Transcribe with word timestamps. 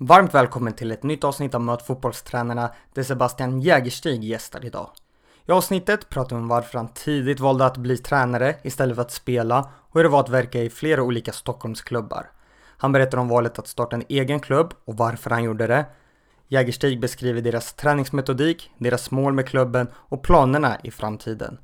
Varmt 0.00 0.34
välkommen 0.34 0.72
till 0.72 0.92
ett 0.92 1.02
nytt 1.02 1.24
avsnitt 1.24 1.54
av 1.54 1.60
Möt 1.60 1.82
fotbollstränarna 1.82 2.70
där 2.94 3.02
Sebastian 3.02 3.60
Jägerstig 3.60 4.24
gästar 4.24 4.64
idag. 4.64 4.90
I 5.46 5.52
avsnittet 5.52 6.08
pratar 6.08 6.36
vi 6.36 6.42
om 6.42 6.48
varför 6.48 6.78
han 6.78 6.88
tidigt 6.88 7.40
valde 7.40 7.66
att 7.66 7.76
bli 7.76 7.98
tränare 7.98 8.54
istället 8.62 8.96
för 8.96 9.02
att 9.02 9.10
spela 9.10 9.60
och 9.60 9.94
hur 9.94 10.02
det 10.02 10.08
var 10.08 10.20
att 10.20 10.28
verka 10.28 10.62
i 10.62 10.70
flera 10.70 11.02
olika 11.02 11.32
Stockholmsklubbar. 11.32 12.30
Han 12.76 12.92
berättar 12.92 13.18
om 13.18 13.28
valet 13.28 13.58
att 13.58 13.68
starta 13.68 13.96
en 13.96 14.04
egen 14.08 14.40
klubb 14.40 14.74
och 14.84 14.96
varför 14.96 15.30
han 15.30 15.44
gjorde 15.44 15.66
det. 15.66 15.86
Jägerstig 16.48 17.00
beskriver 17.00 17.42
deras 17.42 17.72
träningsmetodik, 17.72 18.70
deras 18.78 19.10
mål 19.10 19.32
med 19.32 19.48
klubben 19.48 19.88
och 19.94 20.22
planerna 20.22 20.76
i 20.82 20.90
framtiden. 20.90 21.58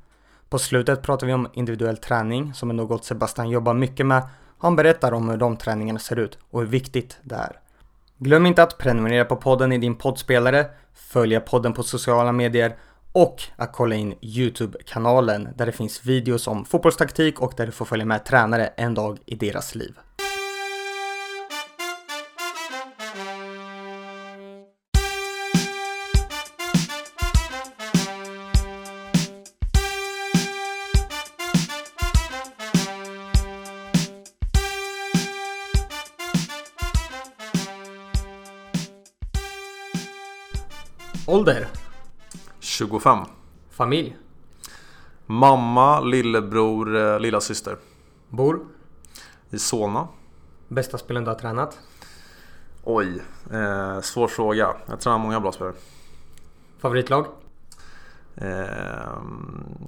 På 0.49 0.59
slutet 0.59 1.01
pratar 1.01 1.27
vi 1.27 1.33
om 1.33 1.47
individuell 1.53 1.97
träning 1.97 2.53
som 2.53 2.69
är 2.69 2.73
något 2.73 3.05
Sebastian 3.05 3.49
jobbar 3.49 3.73
mycket 3.73 4.05
med. 4.05 4.27
Han 4.57 4.75
berättar 4.75 5.11
om 5.11 5.29
hur 5.29 5.37
de 5.37 5.57
träningarna 5.57 5.99
ser 5.99 6.19
ut 6.19 6.37
och 6.51 6.59
hur 6.59 6.67
viktigt 6.67 7.17
det 7.23 7.35
är. 7.35 7.59
Glöm 8.17 8.45
inte 8.45 8.63
att 8.63 8.77
prenumerera 8.77 9.25
på 9.25 9.35
podden 9.35 9.71
i 9.71 9.77
din 9.77 9.95
poddspelare, 9.95 10.65
följa 10.93 11.39
podden 11.41 11.73
på 11.73 11.83
sociala 11.83 12.31
medier 12.31 12.75
och 13.11 13.41
att 13.55 13.73
kolla 13.73 13.95
in 13.95 14.15
Youtube-kanalen 14.21 15.49
där 15.55 15.65
det 15.65 15.71
finns 15.71 16.05
videos 16.05 16.47
om 16.47 16.65
fotbollstaktik 16.65 17.41
och 17.41 17.53
där 17.57 17.65
du 17.65 17.71
får 17.71 17.85
följa 17.85 18.05
med 18.05 18.25
tränare 18.25 18.67
en 18.67 18.93
dag 18.93 19.19
i 19.25 19.35
deras 19.35 19.75
liv. 19.75 19.99
Ålder? 41.35 41.67
25. 42.59 43.19
Familj? 43.69 44.17
Mamma, 45.25 46.01
lillebror, 46.01 46.95
eh, 46.95 47.19
lilla 47.19 47.41
syster. 47.41 47.77
Bor? 48.29 48.59
I 49.49 49.59
Solna. 49.59 50.07
Bästa 50.67 50.97
spelen 50.97 51.23
du 51.23 51.29
har 51.29 51.35
tränat? 51.39 51.79
Oj, 52.83 53.21
eh, 53.51 54.01
svår 54.01 54.27
fråga. 54.27 54.75
Jag 54.85 54.99
tränar 54.99 55.17
många 55.17 55.39
bra 55.39 55.51
spelare. 55.51 55.73
Favoritlag? 56.79 57.25
Eh, 58.35 59.19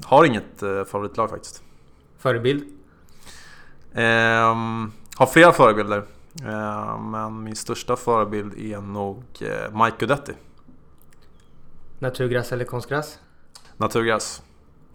har 0.05 0.25
inget 0.25 0.63
eh, 0.63 0.83
favoritlag 0.83 1.29
faktiskt. 1.29 1.63
Förebild? 2.17 2.63
Eh, 3.93 4.55
har 5.15 5.25
flera 5.25 5.51
förebilder. 5.53 6.03
Eh, 6.43 6.99
men 7.01 7.43
min 7.43 7.55
största 7.55 7.95
förebild 7.95 8.53
är 8.57 8.81
nog 8.81 9.23
eh, 9.41 9.83
Mike 9.83 9.97
Guidetti. 9.99 10.33
Naturgräs 11.99 12.51
eller 12.51 12.65
konstgräs? 12.65 13.19
Naturgräs. 13.77 14.41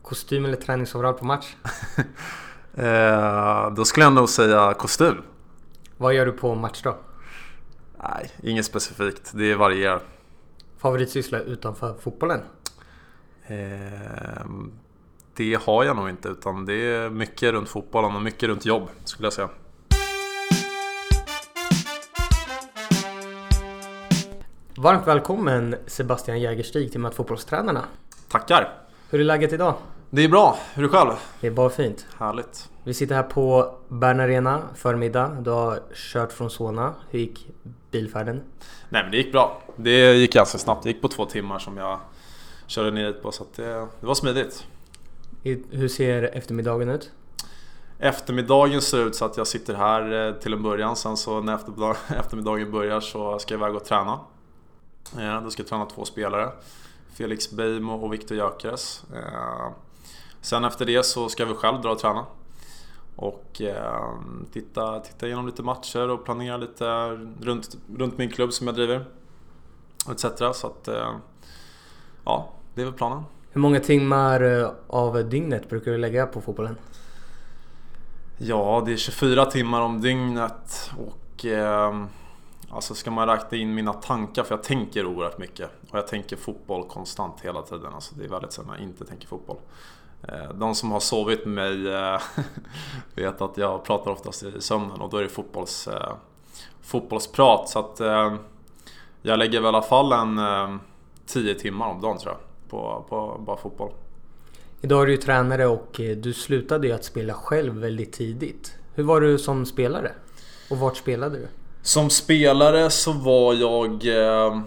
Kostym 0.02 0.44
eller 0.44 0.56
träningsoverall 0.56 1.14
på 1.14 1.24
match? 1.24 1.56
Eh, 2.74 3.70
då 3.70 3.84
skulle 3.84 4.04
jag 4.06 4.12
nog 4.12 4.28
säga 4.28 4.74
kostym. 4.74 5.22
Vad 5.96 6.14
gör 6.14 6.26
du 6.26 6.32
på 6.32 6.54
match 6.54 6.82
då? 6.82 6.98
Nej, 8.02 8.30
inget 8.42 8.64
specifikt. 8.66 9.32
Det 9.34 9.54
varierar. 9.54 10.00
Favoritsyssla 10.78 11.40
utanför 11.40 11.94
fotbollen? 11.94 12.40
Eh, 13.46 14.46
det 15.36 15.54
har 15.62 15.84
jag 15.84 15.96
nog 15.96 16.08
inte 16.08 16.28
utan 16.28 16.64
det 16.66 16.74
är 16.74 17.10
mycket 17.10 17.52
runt 17.52 17.68
fotbollen 17.68 18.16
och 18.16 18.22
mycket 18.22 18.48
runt 18.48 18.64
jobb 18.66 18.88
skulle 19.04 19.26
jag 19.26 19.32
säga. 19.32 19.48
Varmt 24.82 25.06
välkommen 25.06 25.76
Sebastian 25.86 26.40
Jägerstig 26.40 26.90
till 26.92 27.00
Möt 27.00 27.14
fotbollstränarna. 27.14 27.84
Tackar! 28.28 28.74
Hur 29.10 29.20
är 29.20 29.24
läget 29.24 29.52
idag? 29.52 29.74
Det 30.10 30.24
är 30.24 30.28
bra. 30.28 30.56
Hur 30.74 30.84
är 30.84 30.88
det 30.88 30.94
själv? 30.96 31.10
Det 31.40 31.46
är 31.46 31.50
bara 31.50 31.70
fint. 31.70 32.06
Härligt. 32.18 32.70
Vi 32.84 32.94
sitter 32.94 33.14
här 33.14 33.22
på 33.22 33.74
Bern 33.88 34.20
Arena 34.20 34.62
förmiddag. 34.74 35.28
Du 35.40 35.50
har 35.50 35.80
kört 35.94 36.32
från 36.32 36.50
Solna. 36.50 36.94
Hur 37.10 37.18
gick 37.18 37.48
bilfärden? 37.90 38.42
Nej 38.88 39.02
men 39.02 39.10
det 39.10 39.16
gick 39.16 39.32
bra. 39.32 39.62
Det 39.76 40.14
gick 40.14 40.32
ganska 40.32 40.58
snabbt. 40.58 40.82
Det 40.82 40.88
gick 40.90 41.02
på 41.02 41.08
två 41.08 41.24
timmar 41.24 41.58
som 41.58 41.76
jag 41.76 42.00
körde 42.66 42.90
ner 42.90 43.06
hit 43.06 43.22
på 43.22 43.32
så 43.32 43.44
det, 43.56 43.62
det 44.00 44.06
var 44.06 44.14
smidigt. 44.14 44.66
Hur 45.70 45.88
ser 45.88 46.22
eftermiddagen 46.22 46.88
ut? 46.88 47.10
Eftermiddagen 47.98 48.80
ser 48.80 49.06
ut 49.06 49.14
så 49.14 49.24
att 49.24 49.36
jag 49.36 49.46
sitter 49.46 49.74
här 49.74 50.28
eh, 50.28 50.34
till 50.34 50.52
en 50.52 50.62
början. 50.62 50.96
Sen 50.96 51.16
så 51.16 51.40
när 51.40 51.54
eftermiddag- 51.56 51.96
eftermiddagen 52.18 52.70
börjar 52.70 53.00
så 53.00 53.38
ska 53.38 53.54
jag 53.54 53.58
iväg 53.60 53.74
och 53.76 53.84
träna. 53.84 54.20
Eh, 55.18 55.42
Då 55.42 55.50
ska 55.50 55.62
träna 55.64 55.86
två 55.86 56.04
spelare. 56.04 56.50
Felix 57.14 57.50
Beijmo 57.50 57.92
och 57.92 58.12
Viktor 58.12 58.36
Gyökeres. 58.36 59.04
Eh, 59.14 59.70
Sen 60.40 60.64
efter 60.64 60.84
det 60.84 61.02
så 61.06 61.28
ska 61.28 61.44
vi 61.44 61.54
själv 61.54 61.80
dra 61.80 61.90
och 61.90 61.98
träna. 61.98 62.26
Och 63.16 63.60
eh, 63.62 64.10
titta, 64.52 65.00
titta 65.00 65.26
igenom 65.26 65.46
lite 65.46 65.62
matcher 65.62 66.08
och 66.10 66.24
planera 66.24 66.56
lite 66.56 66.84
runt, 67.40 67.76
runt 67.96 68.18
min 68.18 68.30
klubb 68.30 68.52
som 68.52 68.66
jag 68.66 68.76
driver. 68.76 69.04
Etc. 70.10 70.26
Så 70.54 70.66
att 70.66 70.88
ja, 72.24 72.48
det 72.74 72.80
är 72.80 72.84
väl 72.84 72.94
planen. 72.94 73.22
Hur 73.50 73.60
många 73.60 73.80
timmar 73.80 74.70
av 74.86 75.28
dygnet 75.28 75.68
brukar 75.68 75.90
du 75.90 75.98
lägga 75.98 76.26
på 76.26 76.40
fotbollen? 76.40 76.76
Ja, 78.38 78.82
det 78.86 78.92
är 78.92 78.96
24 78.96 79.44
timmar 79.46 79.80
om 79.80 80.00
dygnet 80.00 80.90
och 81.06 81.44
alltså 82.72 82.94
ska 82.94 83.10
man 83.10 83.28
räkna 83.28 83.58
in 83.58 83.74
mina 83.74 83.92
tankar, 83.92 84.42
för 84.42 84.54
jag 84.54 84.62
tänker 84.62 85.06
oerhört 85.06 85.38
mycket. 85.38 85.70
Och 85.90 85.98
jag 85.98 86.06
tänker 86.06 86.36
fotboll 86.36 86.88
konstant 86.88 87.40
hela 87.40 87.62
tiden. 87.62 87.94
Alltså 87.94 88.14
det 88.14 88.24
är 88.24 88.28
väldigt 88.28 88.52
sällan 88.52 88.74
jag 88.78 88.82
inte 88.82 89.04
tänker 89.04 89.26
fotboll. 89.28 89.56
Eh, 90.28 90.54
de 90.54 90.74
som 90.74 90.90
har 90.90 91.00
sovit 91.00 91.46
med 91.46 91.54
mig 91.54 91.94
eh, 91.94 92.20
vet 93.14 93.42
att 93.42 93.56
jag 93.56 93.84
pratar 93.84 94.10
oftast 94.10 94.42
i 94.42 94.60
sömnen 94.60 95.00
och 95.00 95.10
då 95.10 95.16
är 95.16 95.22
det 95.22 95.28
fotbolls, 95.28 95.88
eh, 95.88 96.12
fotbollsprat. 96.82 97.68
Så 97.68 97.78
att 97.78 98.00
jag 99.22 99.38
lägger 99.38 99.60
väl 99.60 99.64
i 99.64 99.68
alla 99.68 99.82
fall 99.82 100.12
en 100.12 100.80
10 101.26 101.54
timmar 101.54 101.86
om 101.86 102.00
dagen 102.00 102.18
tror 102.18 102.32
jag. 102.32 102.70
På, 102.70 103.04
på 103.08 103.40
bara 103.46 103.56
fotboll. 103.56 103.92
Idag 104.80 105.02
är 105.02 105.06
du 105.06 105.12
ju 105.12 105.18
tränare 105.18 105.66
och 105.66 106.00
du 106.16 106.32
slutade 106.32 106.86
ju 106.86 106.92
att 106.92 107.04
spela 107.04 107.34
själv 107.34 107.74
väldigt 107.74 108.12
tidigt. 108.12 108.74
Hur 108.94 109.04
var 109.04 109.20
du 109.20 109.38
som 109.38 109.66
spelare? 109.66 110.12
Och 110.70 110.78
vart 110.78 110.96
spelade 110.96 111.38
du? 111.38 111.48
Som 111.82 112.10
spelare 112.10 112.90
så 112.90 113.12
var 113.12 113.54
jag 113.54 114.06
eh, 114.06 114.60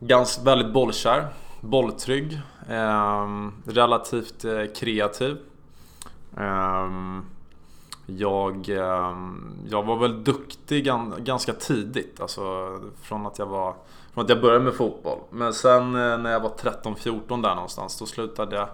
ganska, 0.00 0.42
väldigt 0.42 0.72
bollkär, 0.72 1.28
bolltrygg, 1.60 2.40
eh, 2.68 3.26
relativt 3.66 4.44
eh, 4.44 4.62
kreativ. 4.76 5.36
Eh, 6.36 6.90
jag, 8.06 8.68
eh, 8.68 9.16
jag 9.68 9.82
var 9.82 9.96
väl 9.96 10.24
duktig 10.24 10.84
gan, 10.84 11.14
ganska 11.18 11.52
tidigt, 11.52 12.20
alltså 12.20 12.70
från 13.02 13.26
att 13.26 13.38
jag 13.38 13.46
var 13.46 13.74
från 14.14 14.24
att 14.24 14.30
jag 14.30 14.40
började 14.40 14.64
med 14.64 14.74
fotboll. 14.74 15.18
Men 15.30 15.54
sen 15.54 15.82
eh, 15.94 16.18
när 16.18 16.30
jag 16.30 16.40
var 16.40 16.50
13-14 16.50 17.42
där 17.42 17.54
någonstans, 17.54 17.98
då 17.98 18.06
slutade 18.06 18.56
jag 18.56 18.68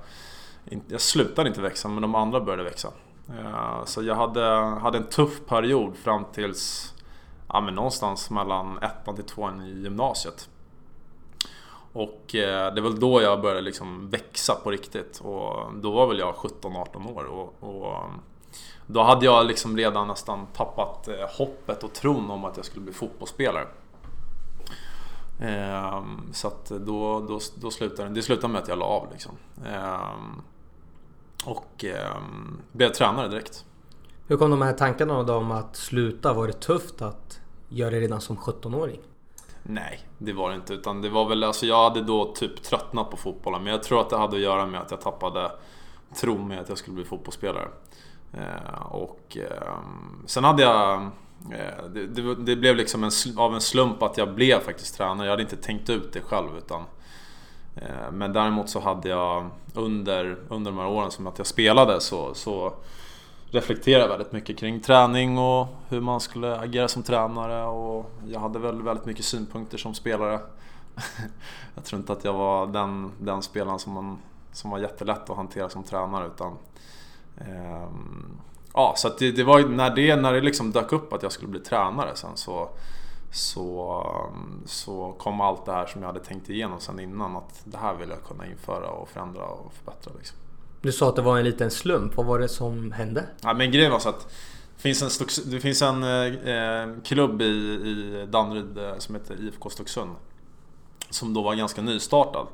jag 0.88 1.00
slutade 1.00 1.48
inte 1.48 1.60
växa, 1.60 1.88
men 1.88 2.02
de 2.02 2.14
andra 2.14 2.40
började 2.40 2.62
växa. 2.62 2.88
Eh, 3.28 3.84
Så 3.84 4.02
jag 4.02 4.14
hade, 4.14 4.44
hade 4.82 4.98
en 4.98 5.06
tuff 5.06 5.40
period 5.48 5.96
fram 5.96 6.24
tills 6.32 6.94
ja, 7.52 7.60
men 7.60 7.74
någonstans 7.74 8.30
mellan 8.30 8.78
ettan 8.78 9.16
till 9.16 9.24
tvåan 9.24 9.62
i 9.62 9.82
gymnasiet. 9.82 10.48
Och 11.92 12.34
eh, 12.34 12.74
det 12.74 12.80
är 12.80 12.82
väl 12.82 13.00
då 13.00 13.22
jag 13.22 13.40
började 13.40 13.60
liksom 13.60 14.10
växa 14.10 14.54
på 14.54 14.70
riktigt. 14.70 15.20
Och 15.20 15.74
då 15.74 15.90
var 15.90 16.06
väl 16.06 16.18
jag 16.18 16.34
17-18 16.34 17.16
år. 17.16 17.24
Och, 17.24 17.54
och 17.60 17.96
då 18.86 19.02
hade 19.02 19.24
jag 19.24 19.46
liksom 19.46 19.76
redan 19.76 20.08
nästan 20.08 20.46
tappat 20.46 21.08
eh, 21.08 21.28
hoppet 21.38 21.84
och 21.84 21.92
tron 21.92 22.30
om 22.30 22.44
att 22.44 22.56
jag 22.56 22.66
skulle 22.66 22.84
bli 22.84 22.94
fotbollsspelare. 22.94 23.66
Ehm, 25.40 26.32
så 26.32 26.48
att 26.48 26.68
då, 26.68 27.20
då, 27.20 27.40
då 27.54 27.70
slutade 27.70 28.08
det 28.08 28.22
slutade 28.22 28.52
med 28.52 28.62
att 28.62 28.68
jag 28.68 28.78
la 28.78 28.84
av 28.84 29.08
liksom. 29.12 29.32
Ehm, 29.66 30.42
och 31.44 31.84
ehm, 31.84 32.60
blev 32.72 32.88
tränare 32.92 33.28
direkt. 33.28 33.64
Hur 34.26 34.36
kom 34.36 34.50
de 34.50 34.62
här 34.62 34.72
tankarna 34.72 35.22
då 35.22 35.34
om 35.34 35.50
att 35.50 35.76
sluta? 35.76 36.32
Var 36.32 36.46
det 36.46 36.52
tufft 36.52 37.02
att 37.02 37.40
göra 37.72 37.90
det 37.90 38.00
redan 38.00 38.20
som 38.20 38.36
17-åring? 38.36 39.00
Nej, 39.62 40.00
det 40.18 40.32
var 40.32 40.50
det 40.50 40.56
inte. 40.56 40.74
Utan 40.74 41.02
det 41.02 41.08
var 41.08 41.28
väl, 41.28 41.44
alltså 41.44 41.66
jag 41.66 41.82
hade 41.90 42.02
då 42.02 42.32
typ 42.34 42.62
tröttnat 42.62 43.10
på 43.10 43.16
fotbollen. 43.16 43.62
Men 43.62 43.72
jag 43.72 43.82
tror 43.82 44.00
att 44.00 44.10
det 44.10 44.16
hade 44.16 44.36
att 44.36 44.42
göra 44.42 44.66
med 44.66 44.80
att 44.80 44.90
jag 44.90 45.00
tappade 45.00 45.50
tron 46.14 46.48
med 46.48 46.60
att 46.60 46.68
jag 46.68 46.78
skulle 46.78 46.94
bli 46.94 47.04
fotbollsspelare. 47.04 47.68
Eh, 48.32 48.86
och 48.90 49.36
eh, 49.36 49.78
sen 50.26 50.44
hade 50.44 50.62
jag... 50.62 51.02
Eh, 51.50 51.84
det, 51.94 52.06
det, 52.06 52.34
det 52.34 52.56
blev 52.56 52.76
liksom 52.76 53.04
en, 53.04 53.10
av 53.36 53.54
en 53.54 53.60
slump 53.60 54.02
att 54.02 54.18
jag 54.18 54.34
blev 54.34 54.60
faktiskt 54.60 54.96
tränare. 54.96 55.26
Jag 55.26 55.32
hade 55.32 55.42
inte 55.42 55.56
tänkt 55.56 55.90
ut 55.90 56.12
det 56.12 56.20
själv. 56.20 56.48
Utan, 56.58 56.82
eh, 57.76 58.12
men 58.12 58.32
däremot 58.32 58.68
så 58.68 58.80
hade 58.80 59.08
jag 59.08 59.50
under, 59.74 60.38
under 60.48 60.70
de 60.70 60.78
här 60.78 60.88
åren 60.88 61.10
som 61.10 61.26
att 61.26 61.38
jag 61.38 61.46
spelade 61.46 62.00
så, 62.00 62.34
så 62.34 62.74
reflektera 63.52 64.08
väldigt 64.08 64.32
mycket 64.32 64.58
kring 64.58 64.80
träning 64.80 65.38
och 65.38 65.66
hur 65.88 66.00
man 66.00 66.20
skulle 66.20 66.58
agera 66.58 66.88
som 66.88 67.02
tränare 67.02 67.64
och 67.64 68.10
jag 68.26 68.40
hade 68.40 68.58
väl 68.58 68.82
väldigt 68.82 69.06
mycket 69.06 69.24
synpunkter 69.24 69.78
som 69.78 69.94
spelare. 69.94 70.40
jag 71.74 71.84
tror 71.84 72.00
inte 72.00 72.12
att 72.12 72.24
jag 72.24 72.32
var 72.32 72.66
den, 72.66 73.12
den 73.20 73.42
spelaren 73.42 73.78
som, 73.78 73.92
man, 73.92 74.18
som 74.52 74.70
var 74.70 74.78
jättelätt 74.78 75.30
att 75.30 75.36
hantera 75.36 75.68
som 75.68 75.82
tränare 75.82 76.26
utan 76.26 76.52
eh, 77.36 77.88
Ja, 78.74 78.94
så 78.96 79.08
det, 79.18 79.32
det, 79.32 79.44
var 79.44 79.60
när 79.60 79.94
det, 79.94 80.16
när 80.16 80.32
det 80.32 80.40
liksom 80.40 80.72
dök 80.72 80.92
upp 80.92 81.12
att 81.12 81.22
jag 81.22 81.32
skulle 81.32 81.50
bli 81.50 81.60
tränare 81.60 82.10
sen 82.14 82.36
så 82.36 82.68
så, 83.32 84.06
så 84.66 85.14
kom 85.18 85.40
allt 85.40 85.66
det 85.66 85.72
här 85.72 85.86
som 85.86 86.02
jag 86.02 86.08
hade 86.08 86.20
tänkt 86.20 86.50
igenom 86.50 86.80
sen 86.80 87.00
innan 87.00 87.36
att 87.36 87.62
det 87.64 87.78
här 87.78 87.94
vill 87.94 88.10
jag 88.10 88.24
kunna 88.24 88.46
införa 88.46 88.90
och 88.90 89.08
förändra 89.08 89.44
och 89.44 89.72
förbättra. 89.72 90.12
Liksom. 90.18 90.38
Du 90.82 90.92
sa 90.92 91.08
att 91.08 91.16
det 91.16 91.22
var 91.22 91.38
en 91.38 91.44
liten 91.44 91.70
slump. 91.70 92.16
Vad 92.16 92.26
var 92.26 92.38
det 92.38 92.48
som 92.48 92.92
hände? 92.92 93.26
Ja, 93.42 93.54
men 93.54 93.70
grejen 93.70 93.92
var 93.92 93.98
så 93.98 94.08
att 94.08 94.20
det 94.76 94.82
finns 94.82 95.20
en, 95.20 95.28
det 95.50 95.60
finns 95.60 95.82
en 95.82 96.02
eh, 96.02 97.02
klubb 97.04 97.42
i, 97.42 97.44
i 97.44 98.26
Danderyd 98.30 98.78
eh, 98.78 98.98
som 98.98 99.14
heter 99.14 99.40
IFK 99.40 99.70
Stocksund. 99.70 100.10
Som 101.10 101.34
då 101.34 101.42
var 101.42 101.54
ganska 101.54 101.82
nystartad. 101.82 102.46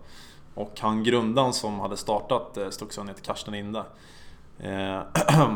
Och 0.55 0.81
han 0.81 1.05
grundaren 1.05 1.53
som 1.53 1.81
hade 1.81 1.97
startat 1.97 2.57
eh, 2.57 2.71
Stocksund 2.71 3.09
heter 3.09 3.23
Karsten 3.23 3.55
Inde. 3.55 3.85
Eh, 4.59 5.01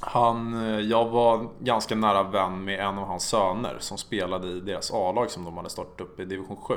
han, 0.00 0.54
eh, 0.54 0.80
jag 0.80 1.08
var 1.08 1.48
ganska 1.60 1.94
nära 1.94 2.22
vän 2.22 2.64
med 2.64 2.80
en 2.80 2.98
av 2.98 3.06
hans 3.06 3.28
söner 3.28 3.76
som 3.78 3.98
spelade 3.98 4.48
i 4.48 4.60
deras 4.60 4.90
A-lag 4.90 5.30
som 5.30 5.44
de 5.44 5.56
hade 5.56 5.70
startat 5.70 6.00
upp 6.00 6.20
i 6.20 6.24
division 6.24 6.56
7. 6.56 6.74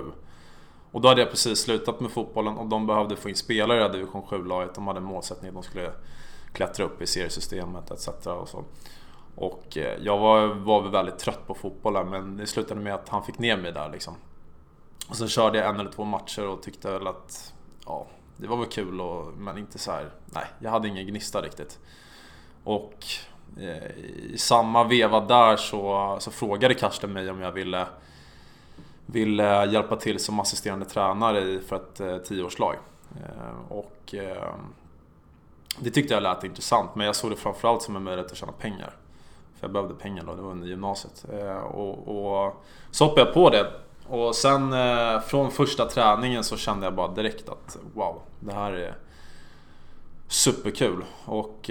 Och 0.95 1.01
då 1.01 1.07
hade 1.07 1.21
jag 1.21 1.29
precis 1.29 1.59
slutat 1.59 1.99
med 1.99 2.11
fotbollen 2.11 2.57
och 2.57 2.65
de 2.65 2.87
behövde 2.87 3.15
få 3.15 3.29
in 3.29 3.35
spelare 3.35 3.85
i 3.85 3.89
division 3.89 4.23
7-laget. 4.23 4.75
De 4.75 4.87
hade 4.87 4.99
en 4.99 5.03
målsättning 5.03 5.49
att 5.49 5.53
de 5.53 5.63
skulle 5.63 5.91
klättra 6.53 6.85
upp 6.85 7.01
i 7.01 7.07
seriesystemet 7.07 7.91
etc. 7.91 8.07
Och, 8.07 8.49
så. 8.49 8.63
och 9.35 9.77
eh, 9.77 9.97
jag 10.01 10.17
var, 10.17 10.47
var 10.47 10.81
väldigt 10.81 11.19
trött 11.19 11.47
på 11.47 11.53
fotbollen 11.53 12.09
men 12.09 12.37
det 12.37 12.47
slutade 12.47 12.81
med 12.81 12.93
att 12.93 13.09
han 13.09 13.23
fick 13.23 13.39
ner 13.39 13.57
mig 13.57 13.71
där 13.71 13.89
liksom. 13.89 14.13
Och 15.09 15.15
sen 15.15 15.27
körde 15.27 15.57
jag 15.57 15.69
en 15.69 15.79
eller 15.79 15.91
två 15.91 16.03
matcher 16.03 16.47
och 16.47 16.63
tyckte 16.63 16.91
väl 16.91 17.07
att 17.07 17.53
ja, 17.85 18.07
det 18.37 18.47
var 18.47 18.57
väl 18.57 18.67
kul 18.67 19.01
och, 19.01 19.33
men 19.37 19.57
inte 19.57 19.79
så 19.79 19.91
här, 19.91 20.09
nej, 20.25 20.45
jag 20.59 20.71
hade 20.71 20.87
ingen 20.87 21.07
gnista 21.07 21.41
riktigt. 21.41 21.79
Och 22.63 23.05
eh, 23.57 23.97
i 24.31 24.37
samma 24.37 24.83
veva 24.83 25.19
där 25.19 25.55
så, 25.55 26.17
så 26.19 26.31
frågade 26.31 26.73
Karsten 26.73 27.13
mig 27.13 27.29
om 27.29 27.41
jag 27.41 27.51
ville 27.51 27.87
ville 29.05 29.65
hjälpa 29.65 29.95
till 29.95 30.19
som 30.19 30.39
assisterande 30.39 30.85
tränare 30.85 31.59
för 31.59 31.75
ett 31.75 31.99
eh, 31.99 32.17
tioårslag. 32.17 32.75
Eh, 33.15 33.71
och 33.71 34.15
eh, 34.15 34.53
det 35.79 35.89
tyckte 35.89 36.13
jag 36.13 36.23
lät 36.23 36.43
intressant 36.43 36.95
men 36.95 37.05
jag 37.05 37.15
såg 37.15 37.31
det 37.31 37.35
framförallt 37.35 37.81
som 37.81 37.95
en 37.95 38.03
möjlighet 38.03 38.31
att 38.31 38.37
tjäna 38.37 38.51
pengar. 38.51 38.95
För 39.59 39.67
jag 39.67 39.71
behövde 39.71 39.95
pengar 39.95 40.23
då, 40.23 40.35
det 40.35 40.41
var 40.41 40.51
under 40.51 40.67
gymnasiet. 40.67 41.25
Och, 41.63 42.07
och 42.07 42.63
så 42.91 43.05
hoppade 43.05 43.21
jag 43.21 43.33
på 43.33 43.49
det. 43.49 43.71
Och 44.07 44.35
sen 44.35 44.75
från 45.21 45.51
första 45.51 45.85
träningen 45.85 46.43
så 46.43 46.57
kände 46.57 46.85
jag 46.85 46.95
bara 46.95 47.07
direkt 47.07 47.49
att 47.49 47.77
wow, 47.93 48.21
det 48.39 48.53
här 48.53 48.71
är 48.71 48.95
superkul. 50.27 51.05
Och 51.25 51.69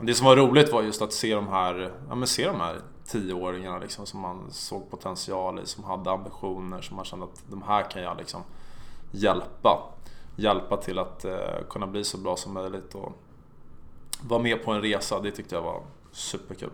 det 0.00 0.14
som 0.14 0.26
var 0.26 0.36
roligt 0.36 0.72
var 0.72 0.82
just 0.82 1.02
att 1.02 1.12
se 1.12 1.34
de 1.34 1.48
här, 1.48 1.92
ja, 2.08 2.14
men 2.14 2.28
se 2.28 2.46
de 2.46 2.60
här 2.60 2.76
tioåringarna 3.06 3.78
liksom, 3.78 4.06
som 4.06 4.20
man 4.20 4.50
såg 4.50 4.90
potential 4.90 5.60
i, 5.60 5.66
som 5.66 5.84
hade 5.84 6.10
ambitioner, 6.10 6.80
som 6.80 6.96
man 6.96 7.04
kände 7.04 7.24
att 7.24 7.42
de 7.50 7.62
här 7.62 7.90
kan 7.90 8.02
jag 8.02 8.16
liksom 8.18 8.42
hjälpa. 9.10 9.92
Hjälpa 10.36 10.76
till 10.76 10.98
att 10.98 11.24
eh, 11.24 11.38
kunna 11.70 11.86
bli 11.86 12.04
så 12.04 12.18
bra 12.18 12.36
som 12.36 12.54
möjligt 12.54 12.94
och 12.94 13.12
vara 14.20 14.42
med 14.42 14.64
på 14.64 14.72
en 14.72 14.82
resa, 14.82 15.20
det 15.20 15.30
tyckte 15.30 15.54
jag 15.54 15.62
var 15.62 15.82
superkul. 16.12 16.70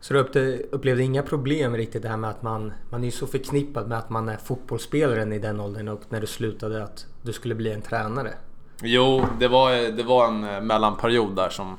Så 0.00 0.14
du 0.14 0.68
upplevde 0.70 1.02
inga 1.02 1.22
problem 1.22 1.76
riktigt 1.76 2.02
det 2.02 2.08
här 2.08 2.16
med 2.16 2.30
att 2.30 2.42
man, 2.42 2.72
man 2.90 3.04
är 3.04 3.10
så 3.10 3.26
förknippad 3.26 3.88
med 3.88 3.98
att 3.98 4.10
man 4.10 4.28
är 4.28 4.36
fotbollsspelaren 4.36 5.32
i 5.32 5.38
den 5.38 5.60
åldern 5.60 5.88
och 5.88 6.00
när 6.08 6.20
du 6.20 6.26
slutade 6.26 6.84
att 6.84 7.06
du 7.22 7.32
skulle 7.32 7.54
bli 7.54 7.72
en 7.72 7.82
tränare? 7.82 8.34
Jo, 8.82 9.24
det 9.40 9.48
var, 9.48 9.92
det 9.92 10.02
var 10.02 10.28
en 10.28 10.44
eh, 10.44 10.60
mellanperiod 10.60 11.36
där 11.36 11.48
som 11.48 11.78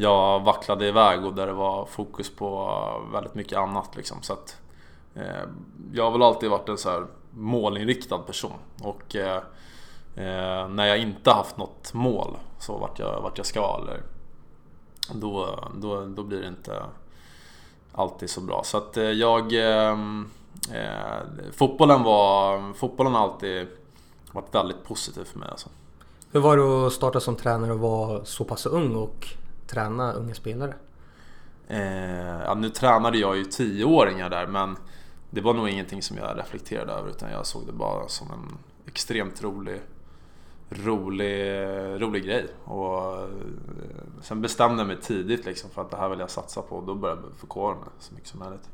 jag 0.00 0.40
vacklade 0.40 0.88
iväg 0.88 1.24
och 1.24 1.34
där 1.34 1.46
det 1.46 1.52
var 1.52 1.86
fokus 1.86 2.30
på 2.30 2.80
väldigt 3.12 3.34
mycket 3.34 3.58
annat 3.58 3.96
liksom. 3.96 4.22
Så 4.22 4.32
att, 4.32 4.56
eh, 5.14 5.44
jag 5.92 6.04
har 6.04 6.10
väl 6.10 6.22
alltid 6.22 6.50
varit 6.50 6.68
en 6.68 6.78
så 6.78 6.90
här 6.90 7.06
målinriktad 7.30 8.18
person. 8.18 8.52
Och 8.82 9.16
eh, 9.16 9.36
eh, 10.14 10.68
när 10.68 10.86
jag 10.86 10.98
inte 10.98 11.30
haft 11.30 11.56
något 11.56 11.94
mål 11.94 12.36
så 12.58 12.78
vart 12.78 12.98
jag, 12.98 13.20
vart 13.20 13.38
jag 13.38 13.46
ska 13.46 13.78
eller 13.82 14.02
då, 15.14 15.58
då, 15.74 16.04
då 16.06 16.22
blir 16.22 16.40
det 16.40 16.48
inte 16.48 16.82
alltid 17.92 18.30
så 18.30 18.40
bra. 18.40 18.62
Så 18.64 18.76
att 18.76 18.96
eh, 18.96 19.04
jag... 19.04 19.52
Eh, 19.52 19.98
eh, 20.72 21.22
fotbollen 21.52 22.02
var... 22.02 22.72
Fotbollen 22.72 23.14
har 23.14 23.20
alltid 23.20 23.66
varit 24.32 24.54
väldigt 24.54 24.84
positiv 24.84 25.24
för 25.24 25.38
mig 25.38 25.48
alltså. 25.50 25.68
Hur 26.32 26.40
var 26.40 26.56
det 26.56 26.86
att 26.86 26.92
starta 26.92 27.20
som 27.20 27.36
tränare 27.36 27.72
och 27.72 27.78
vara 27.78 28.24
så 28.24 28.44
pass 28.44 28.66
ung 28.66 28.96
och 28.96 29.39
träna 29.70 30.12
unga 30.12 30.34
spelare? 30.34 30.74
Eh, 31.68 32.40
ja, 32.44 32.54
nu 32.54 32.68
tränade 32.68 33.18
jag 33.18 33.36
ju 33.36 33.44
tioåringar 33.44 34.30
där 34.30 34.46
men 34.46 34.76
det 35.30 35.40
var 35.40 35.54
nog 35.54 35.68
ingenting 35.68 36.02
som 36.02 36.16
jag 36.16 36.38
reflekterade 36.38 36.92
över 36.92 37.10
utan 37.10 37.30
jag 37.30 37.46
såg 37.46 37.66
det 37.66 37.72
bara 37.72 38.08
som 38.08 38.30
en 38.30 38.58
extremt 38.86 39.42
rolig 39.42 39.80
rolig, 40.70 41.62
rolig 42.02 42.24
grej. 42.24 42.46
Och 42.64 43.18
eh, 43.18 43.28
sen 44.22 44.40
bestämde 44.40 44.80
jag 44.80 44.86
mig 44.86 44.96
tidigt 45.00 45.44
liksom 45.44 45.70
för 45.70 45.82
att 45.82 45.90
det 45.90 45.96
här 45.96 46.08
vill 46.08 46.18
jag 46.20 46.30
satsa 46.30 46.62
på 46.62 46.76
och 46.76 46.86
då 46.86 46.94
började 46.94 47.22
jag 47.22 47.38
förkovra 47.38 47.74
mig 47.74 47.88
så 47.98 48.14
mycket 48.14 48.28
som 48.28 48.40
möjligt. 48.40 48.68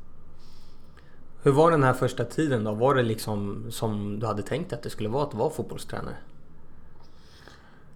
Hur 1.43 1.51
var 1.51 1.71
den 1.71 1.83
här 1.83 1.93
första 1.93 2.25
tiden 2.25 2.63
då? 2.63 2.73
Var 2.73 2.95
det 2.95 3.03
liksom 3.03 3.65
som 3.71 4.19
du 4.19 4.25
hade 4.25 4.43
tänkt 4.43 4.73
att 4.73 4.83
det 4.83 4.89
skulle 4.89 5.09
vara 5.09 5.23
att 5.23 5.33
vara 5.33 5.49
fotbollstränare? 5.49 6.15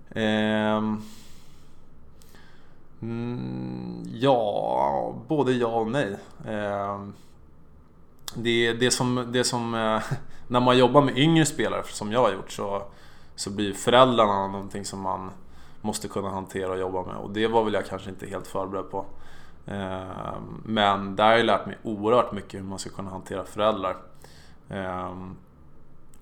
Eh, 0.10 0.96
Mm, 3.02 4.04
ja, 4.14 5.16
både 5.28 5.52
ja 5.52 5.68
och 5.68 5.88
nej. 5.88 6.18
Eh, 6.48 7.06
det, 8.36 8.74
det 8.74 8.92
som, 8.92 9.28
det 9.32 9.44
som 9.44 9.74
eh, 9.74 10.02
när 10.48 10.60
man 10.60 10.78
jobbar 10.78 11.02
med 11.02 11.18
yngre 11.18 11.46
spelare 11.46 11.84
som 11.84 12.12
jag 12.12 12.20
har 12.20 12.32
gjort 12.32 12.52
så, 12.52 12.84
så 13.36 13.50
blir 13.50 13.74
föräldrarna 13.74 14.48
någonting 14.48 14.86
som 14.86 15.02
man 15.02 15.32
måste 15.82 16.08
kunna 16.08 16.30
hantera 16.30 16.72
och 16.72 16.80
jobba 16.80 17.04
med 17.06 17.16
och 17.16 17.32
det 17.32 17.48
var 17.48 17.64
väl 17.64 17.74
jag 17.74 17.86
kanske 17.86 18.10
inte 18.10 18.28
helt 18.28 18.48
förberedd 18.48 18.92
på. 18.92 19.06
Eh, 19.66 20.36
men 20.66 21.16
där 21.16 21.26
har 21.26 21.38
jag 21.38 21.46
lärt 21.46 21.66
mig 21.66 21.78
oerhört 21.84 22.32
mycket 22.32 22.60
hur 22.60 22.66
man 22.66 22.80
ska 22.80 22.90
kunna 22.90 23.10
hantera 23.10 23.46
föräldrar. 23.46 23.98
Ehm, 24.70 25.36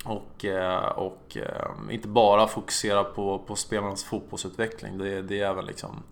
och, 0.05 0.45
eh, 0.45 0.85
och 0.85 1.37
eh, 1.37 1.93
inte 1.93 2.07
bara 2.07 2.47
fokusera 2.47 3.03
på, 3.03 3.39
på 3.39 3.55
spelarnas 3.55 4.03
fotbollsutveckling. 4.03 4.97
Det, 4.97 5.21
det 5.21 5.41
är 5.41 5.49
även 5.49 5.65
liksom 5.65 6.03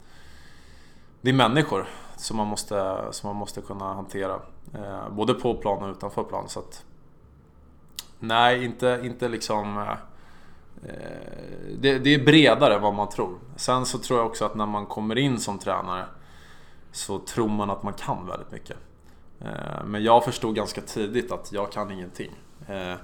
det 1.22 1.30
är 1.30 1.34
människor 1.34 1.88
som 2.16 2.38
man 2.38 2.48
måste, 2.48 3.08
som 3.12 3.28
man 3.28 3.36
måste 3.36 3.62
kunna 3.62 3.94
hantera. 3.94 4.40
Eh, 4.74 5.10
både 5.10 5.34
på 5.34 5.56
plan 5.56 5.84
och 5.84 5.92
utanför 5.92 6.24
plan. 6.24 6.50
Så 6.50 6.60
att, 6.60 6.86
nej, 8.20 8.66
inte, 8.66 9.02
inte 9.04 9.30
liksom... 9.30 9.78
Eh, 9.78 9.92
eh, 10.90 11.68
det, 11.80 12.00
det, 12.00 12.14
är 12.14 12.26
bredare 12.26 12.76
än 12.76 12.82
vad 12.82 12.94
man 12.94 13.10
tror. 13.10 13.38
Sen 13.56 13.86
så 13.86 13.98
tror 13.98 14.20
jag 14.20 14.28
också 14.28 14.46
att 14.46 14.56
när 14.56 14.66
man 14.66 14.86
kommer 14.86 15.18
in 15.18 15.40
som 15.40 15.60
tränare 15.60 16.06
så 16.92 17.20
tror 17.20 17.50
man 17.50 17.70
att 17.70 17.84
man 17.84 17.94
kan 17.94 18.28
väldigt 18.28 18.52
mycket. 18.52 18.78
Eh, 19.42 19.84
men 19.86 20.04
jag 20.04 20.26
förstod 20.26 20.56
ganska 20.56 20.82
tidigt 20.82 21.32
att 21.32 21.52
jag 21.52 21.72
kan 21.72 21.92
ingenting. 21.92 22.32
Eh, 22.68 22.96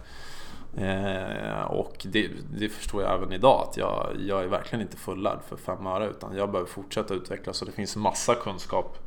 Eh, 0.78 1.64
och 1.64 1.96
det, 2.04 2.32
det, 2.58 2.70
förstår 2.70 3.04
jag 3.04 3.14
även 3.14 3.32
idag 3.32 3.68
att 3.70 3.78
jag, 3.78 4.16
jag 4.20 4.44
är 4.44 4.48
verkligen 4.48 4.82
inte 4.82 4.98
fullärd 4.98 5.40
för 5.48 5.58
fem 5.58 5.88
öre 5.88 6.10
utan 6.10 6.36
jag 6.36 6.52
behöver 6.52 6.70
fortsätta 6.70 7.14
utvecklas 7.14 7.62
och 7.62 7.68
det 7.68 7.74
finns 7.74 7.96
massa 7.96 8.36
kunskap 8.36 8.98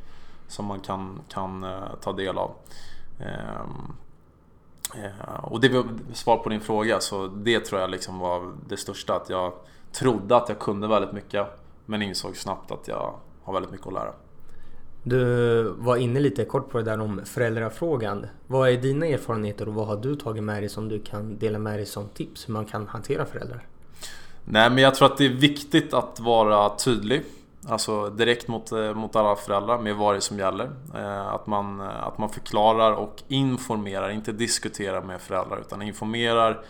som 0.47 0.65
man 0.65 0.79
kan, 0.79 1.21
kan 1.29 1.63
eh, 1.63 1.95
ta 2.01 2.13
del 2.13 2.37
av. 2.37 2.55
Eh, 3.19 3.61
eh, 5.03 5.43
och 5.43 5.61
det 5.61 5.69
var 5.69 5.85
svar 6.13 6.37
på 6.37 6.49
din 6.49 6.61
fråga 6.61 6.99
så 6.99 7.27
det 7.27 7.59
tror 7.59 7.81
jag 7.81 7.89
liksom 7.89 8.19
var 8.19 8.53
det 8.67 8.77
största 8.77 9.15
att 9.15 9.29
jag 9.29 9.53
trodde 9.91 10.35
att 10.35 10.49
jag 10.49 10.59
kunde 10.59 10.87
väldigt 10.87 11.13
mycket 11.13 11.47
men 11.85 12.01
insåg 12.01 12.37
snabbt 12.37 12.71
att 12.71 12.87
jag 12.87 13.15
har 13.43 13.53
väldigt 13.53 13.71
mycket 13.71 13.87
att 13.87 13.93
lära. 13.93 14.13
Du 15.09 15.63
var 15.77 15.97
inne 15.97 16.19
lite 16.19 16.45
kort 16.45 16.69
på 16.69 16.77
det 16.77 16.83
där 16.83 16.99
om 16.99 17.21
föräldrafrågan. 17.25 18.25
Vad 18.47 18.69
är 18.69 18.77
dina 18.77 19.05
erfarenheter 19.05 19.67
och 19.67 19.73
vad 19.73 19.87
har 19.87 19.97
du 19.97 20.15
tagit 20.15 20.43
med 20.43 20.61
dig 20.61 20.69
som 20.69 20.89
du 20.89 20.99
kan 20.99 21.37
dela 21.37 21.59
med 21.59 21.79
dig 21.79 21.85
som 21.85 22.09
tips 22.09 22.49
hur 22.49 22.53
man 22.53 22.65
kan 22.65 22.87
hantera 22.87 23.25
föräldrar? 23.25 23.65
Nej 24.45 24.69
men 24.69 24.77
jag 24.77 24.95
tror 24.95 25.05
att 25.05 25.17
det 25.17 25.25
är 25.25 25.29
viktigt 25.29 25.93
att 25.93 26.19
vara 26.19 26.69
tydlig. 26.69 27.23
Alltså 27.67 28.09
direkt 28.09 28.47
mot, 28.47 28.71
eh, 28.71 28.93
mot 28.93 29.15
alla 29.15 29.35
föräldrar 29.35 29.79
med 29.79 29.95
vad 29.95 30.13
det 30.13 30.17
är 30.17 30.21
som 30.21 30.39
gäller. 30.39 30.69
Eh, 30.95 31.27
att 31.27 31.47
man, 31.47 31.79
eh, 31.79 32.07
att 32.07 32.17
man 32.17 32.29
förklarar 32.29 32.91
och 32.91 33.23
informerar, 33.27 34.09
inte 34.09 34.31
diskuterar 34.31 35.01
med 35.01 35.21
föräldrar 35.21 35.59
utan 35.59 35.81
informerar 35.81 36.61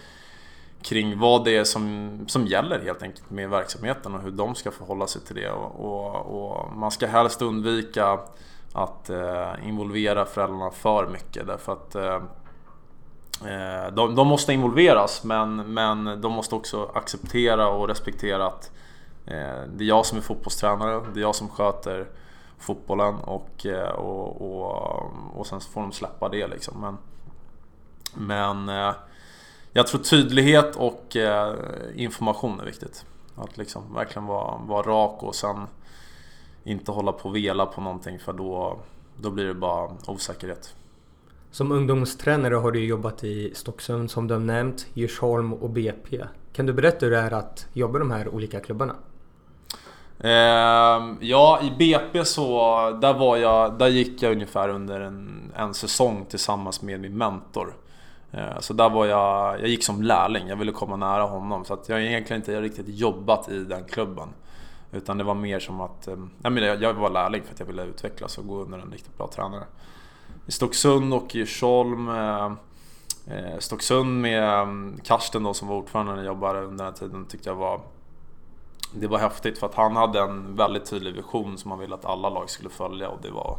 kring 0.88 1.20
vad 1.20 1.46
det 1.46 1.58
är 1.58 1.63
som, 1.63 2.10
som 2.27 2.48
gäller 2.48 2.79
helt 2.79 3.03
enkelt 3.03 3.29
med 3.29 3.50
verksamheten 3.50 4.15
och 4.15 4.22
hur 4.22 4.32
de 4.32 4.56
ska 4.56 4.72
förhålla 4.72 5.08
sig 5.08 5.22
till 5.22 5.36
det. 5.36 5.51
Och, 5.51 5.86
och, 5.86 6.15
och 6.15 6.74
man 6.77 6.91
ska 6.91 7.08
helst 7.08 7.41
undvika 7.41 8.20
att 8.74 9.10
eh, 9.10 9.67
involvera 9.67 10.25
föräldrarna 10.25 10.72
för 10.72 11.08
mycket 11.08 11.48
därför 11.48 11.74
att 11.74 11.96
eh, 11.96 12.15
eh 13.51 13.91
de, 13.94 14.15
de, 14.15 14.27
måste 14.27 14.53
involveras 14.53 15.24
men, 15.24 15.74
men 15.74 16.22
de 16.22 16.32
måste 16.32 16.56
också 16.56 16.91
acceptera 16.94 17.67
och 17.67 17.88
respektera 17.88 18.48
att 18.48 18.72
eh, 19.25 19.62
det 19.75 19.84
är 19.84 19.88
jag 19.88 20.06
som 20.06 20.17
är 20.17 20.22
fotbollstränare, 20.22 21.01
det 21.13 21.20
är 21.20 21.22
jag 21.22 21.36
som 21.36 21.50
sköter 21.50 22.08
fotbollen 22.58 23.15
och, 23.15 23.65
eh, 23.65 23.89
och, 23.89 24.41
och, 24.41 25.03
och 25.36 25.48
sen 25.48 25.60
får 25.60 25.82
de 25.82 25.91
släppa 25.91 26.29
det 26.29 26.48
liksom. 26.48 26.82
Men, 26.82 26.98
men 28.13 28.70
eh, 28.70 28.94
jag 29.74 29.88
tror 29.88 30.02
tydlighet 30.02 30.76
och 30.76 31.18
information 31.96 32.60
är 32.60 32.66
viktigt. 32.66 33.06
Att 33.36 33.58
liksom 33.58 33.94
verkligen 33.94 34.26
vara, 34.26 34.58
vara 34.58 34.88
rak 34.88 35.24
och 35.24 35.36
sen 35.36 35.68
inte 36.64 36.92
hålla 36.92 37.12
på 37.12 37.30
och 37.30 37.36
vela 37.36 37.66
på 37.66 37.82
någonting 37.82 38.20
för 38.20 38.34
då, 38.34 38.80
då 39.22 39.30
blir 39.30 39.46
det 39.46 39.54
bara 39.54 39.92
osäkerhet. 40.08 40.76
Som 41.52 41.72
ungdomstränare 41.72 42.56
har 42.56 42.72
du 42.72 42.86
jobbat 42.86 43.24
i 43.24 43.54
Stocksund 43.56 44.12
som 44.12 44.28
du 44.28 44.34
har 44.34 44.42
nämnt, 44.42 44.88
Djursholm 44.94 45.54
och 45.54 45.70
BP. 45.70 46.24
Kan 46.54 46.66
du 46.66 46.74
berätta 46.74 47.06
hur 47.06 47.12
det 47.12 47.20
är 47.20 47.34
att 47.34 47.68
jobba 47.74 47.98
i 47.98 48.00
de 48.00 48.12
här 48.12 48.28
olika 48.28 48.60
klubbarna? 48.60 48.96
Eh, 50.20 51.16
ja, 51.20 51.60
i 51.64 51.72
BP 51.78 52.26
så 52.26 52.52
där, 53.02 53.14
var 53.14 53.38
jag, 53.38 53.78
där 53.78 53.88
gick 53.88 54.22
jag 54.22 54.32
ungefär 54.32 54.70
under 54.70 55.00
en, 55.00 55.52
en 55.56 55.74
säsong 55.74 56.26
tillsammans 56.30 56.82
med 56.82 57.00
min 57.00 57.18
mentor. 57.18 57.74
Eh, 58.31 58.60
så 58.60 58.74
där 58.74 58.89
var 58.89 59.05
jag, 59.05 59.60
jag 59.62 59.67
gick 59.67 59.84
som 59.84 60.01
lärling, 60.01 60.48
jag 60.48 60.55
ville 60.55 60.72
komma 60.72 60.96
nära 60.96 61.24
honom. 61.24 61.65
Så 61.65 61.74
att 61.74 61.89
jag 61.89 61.96
har 61.96 62.01
egentligen 62.01 62.41
inte 62.41 62.62
riktigt 62.62 62.88
jobbat 62.88 63.50
i 63.50 63.63
den 63.63 63.84
klubben. 63.84 64.27
Utan 64.91 65.17
det 65.17 65.24
var 65.24 65.36
mer 65.36 65.60
som 65.60 65.81
att 65.81 66.07
eh, 66.07 66.17
jag 66.79 66.93
var 66.93 67.10
lärling 67.10 67.43
för 67.43 67.53
att 67.53 67.60
jag 67.60 67.67
ville 67.67 67.84
utvecklas 67.84 68.38
och 68.38 68.48
gå 68.48 68.62
under 68.62 68.79
en 68.79 68.91
riktigt 68.91 69.17
bra 69.17 69.27
tränare. 69.27 69.63
I 70.48 70.51
Stocksund 70.51 71.13
och 71.13 71.36
i 71.36 71.38
Djursholm 71.38 72.10
eh, 72.10 72.51
eh, 73.27 73.60
Stocksund 73.60 74.22
med 74.22 74.62
mm, 74.62 75.00
Karsten 75.03 75.43
då 75.43 75.53
som 75.53 75.67
var 75.67 75.75
ordförande 75.75 76.12
när 76.12 76.19
jag 76.19 76.25
jobbade 76.25 76.60
under 76.60 76.86
den 76.86 76.93
här 76.93 77.00
tiden 77.00 77.25
tyckte 77.25 77.50
jag 77.50 77.55
var 77.55 77.81
Det 78.93 79.07
var 79.07 79.17
häftigt 79.17 79.57
för 79.57 79.67
att 79.67 79.75
han 79.75 79.96
hade 79.96 80.19
en 80.19 80.55
väldigt 80.55 80.86
tydlig 80.86 81.13
vision 81.13 81.57
som 81.57 81.72
han 81.72 81.79
ville 81.79 81.96
att 81.96 82.05
alla 82.05 82.29
lag 82.29 82.50
skulle 82.50 82.69
följa 82.69 83.10
och 83.10 83.19
det 83.22 83.31
var 83.31 83.57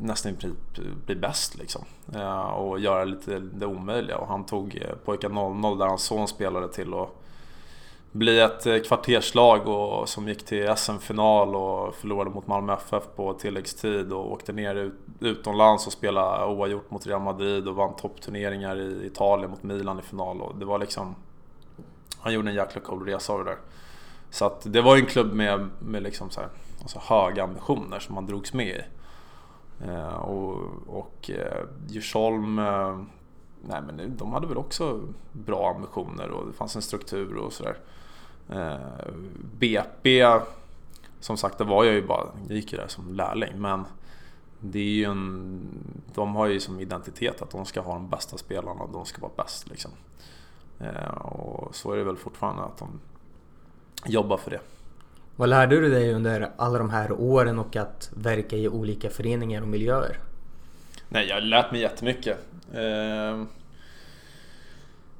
nästan 0.00 0.32
i 0.32 0.36
princip 0.36 0.58
bli 1.06 1.14
bäst 1.14 1.58
liksom. 1.58 1.84
Eh, 2.14 2.40
och 2.40 2.80
göra 2.80 3.04
lite 3.04 3.38
det 3.38 3.66
omöjliga 3.66 4.18
och 4.18 4.26
han 4.26 4.46
tog 4.46 4.76
eh, 4.76 4.96
pojkar 5.04 5.28
00 5.28 5.78
där 5.78 5.86
hans 5.86 6.02
son 6.02 6.28
spelade 6.28 6.68
till 6.68 6.94
och 6.94 7.22
bli 8.12 8.40
ett 8.40 8.66
eh, 8.66 8.78
kvarterslag 8.78 9.68
och, 9.68 10.08
som 10.08 10.28
gick 10.28 10.44
till 10.44 10.76
SM-final 10.76 11.56
och 11.56 11.94
förlorade 11.94 12.30
mot 12.30 12.46
Malmö 12.46 12.72
FF 12.72 13.02
på 13.16 13.32
tilläggstid 13.32 14.12
och 14.12 14.32
åkte 14.32 14.52
ner 14.52 14.74
ut, 14.74 14.94
utomlands 15.20 15.86
och 15.86 15.92
spelade 15.92 16.44
oavgjort 16.44 16.90
mot 16.90 17.06
Real 17.06 17.20
Madrid 17.20 17.68
och 17.68 17.74
vann 17.74 17.96
toppturneringar 17.96 18.80
i 18.80 19.06
Italien 19.06 19.50
mot 19.50 19.62
Milan 19.62 19.98
i 19.98 20.02
final. 20.02 20.40
Och 20.40 20.56
det 20.56 20.64
var 20.64 20.78
liksom... 20.78 21.14
Han 22.18 22.32
gjorde 22.32 22.48
en 22.48 22.54
jäkla 22.54 22.80
cool 22.80 23.06
resa 23.06 23.32
av 23.32 23.38
det 23.38 23.50
där. 23.50 23.58
Så 24.30 24.44
att 24.44 24.72
det 24.72 24.82
var 24.82 24.96
ju 24.96 25.00
en 25.00 25.06
klubb 25.06 25.32
med, 25.32 25.68
med 25.78 26.02
liksom 26.02 26.30
så 26.30 26.40
här, 26.40 26.48
alltså 26.82 26.98
höga 27.02 27.44
ambitioner 27.44 27.98
som 27.98 28.14
han 28.14 28.26
drogs 28.26 28.52
med 28.52 28.76
i. 28.76 28.82
Eh, 29.84 30.16
och 30.16 30.70
och 30.86 31.30
eh, 31.30 31.64
Djursholm... 31.88 32.58
Eh, 32.58 32.98
nej 33.68 33.82
men 33.82 34.16
de 34.16 34.32
hade 34.32 34.46
väl 34.46 34.56
också 34.56 35.00
bra 35.32 35.74
ambitioner 35.76 36.30
och 36.30 36.46
det 36.46 36.52
fanns 36.52 36.76
en 36.76 36.82
struktur 36.82 37.36
och 37.36 37.52
sådär. 37.52 37.76
BP, 39.58 40.24
som 41.20 41.36
sagt, 41.36 41.58
det 41.58 41.64
var 41.64 41.84
jag 41.84 41.94
ju 41.94 42.06
bara, 42.06 42.26
jag 42.48 42.56
gick 42.56 42.72
ju 42.72 42.78
där 42.78 42.88
som 42.88 43.14
lärling. 43.14 43.60
Men 43.60 43.84
det 44.60 44.78
är 44.78 44.84
ju 44.84 45.04
en, 45.04 45.60
de 46.14 46.36
har 46.36 46.46
ju 46.46 46.60
som 46.60 46.80
identitet 46.80 47.42
att 47.42 47.50
de 47.50 47.64
ska 47.64 47.80
ha 47.80 47.92
de 47.92 48.08
bästa 48.08 48.38
spelarna 48.38 48.82
och 48.82 48.92
de 48.92 49.04
ska 49.04 49.22
vara 49.22 49.32
bäst. 49.36 49.68
Liksom. 49.68 49.90
Och 51.20 51.74
så 51.74 51.92
är 51.92 51.96
det 51.96 52.04
väl 52.04 52.16
fortfarande 52.16 52.62
att 52.62 52.78
de 52.78 53.00
jobbar 54.04 54.36
för 54.36 54.50
det. 54.50 54.60
Vad 55.38 55.48
lärde 55.48 55.80
du 55.80 55.90
dig 55.90 56.12
under 56.12 56.50
alla 56.56 56.78
de 56.78 56.90
här 56.90 57.12
åren 57.12 57.58
och 57.58 57.76
att 57.76 58.10
verka 58.14 58.56
i 58.56 58.68
olika 58.68 59.10
föreningar 59.10 59.62
och 59.62 59.68
miljöer? 59.68 60.18
Nej, 61.08 61.26
jag 61.26 61.36
har 61.36 61.40
lärt 61.40 61.72
mig 61.72 61.80
jättemycket. 61.80 62.38
Ehm, 62.74 63.48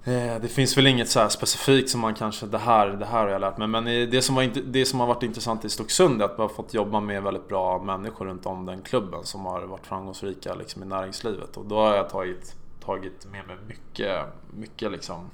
eh, 0.04 0.40
det 0.40 0.48
finns 0.48 0.78
väl 0.78 0.86
inget 0.86 1.08
så 1.08 1.28
specifikt 1.28 1.90
som 1.90 2.00
man 2.00 2.14
kanske, 2.14 2.46
det 2.46 2.58
här, 2.58 2.88
det 2.88 3.06
här 3.06 3.18
har 3.18 3.28
jag 3.28 3.40
lärt 3.40 3.58
mig. 3.58 3.68
Men 3.68 3.84
det 3.84 4.22
som, 4.22 4.34
var, 4.34 4.50
det 4.64 4.86
som 4.86 5.00
har 5.00 5.06
varit 5.06 5.22
intressant 5.22 5.64
i 5.64 5.68
Stocksund 5.68 6.22
är 6.22 6.24
att 6.24 6.38
man 6.38 6.48
har 6.48 6.54
fått 6.54 6.74
jobba 6.74 7.00
med 7.00 7.22
väldigt 7.22 7.48
bra 7.48 7.82
människor 7.82 8.26
runt 8.26 8.46
om 8.46 8.66
den 8.66 8.82
klubben 8.82 9.24
som 9.24 9.46
har 9.46 9.62
varit 9.62 9.86
framgångsrika 9.86 10.54
liksom, 10.54 10.82
i 10.82 10.86
näringslivet. 10.86 11.56
Och 11.56 11.66
då 11.66 11.76
har 11.76 11.96
jag 11.96 12.10
tagit, 12.10 12.56
tagit 12.84 13.26
med 13.32 13.46
mig 13.46 13.56
mycket, 13.68 14.24
mycket 14.50 14.92
liksom, 14.92 15.30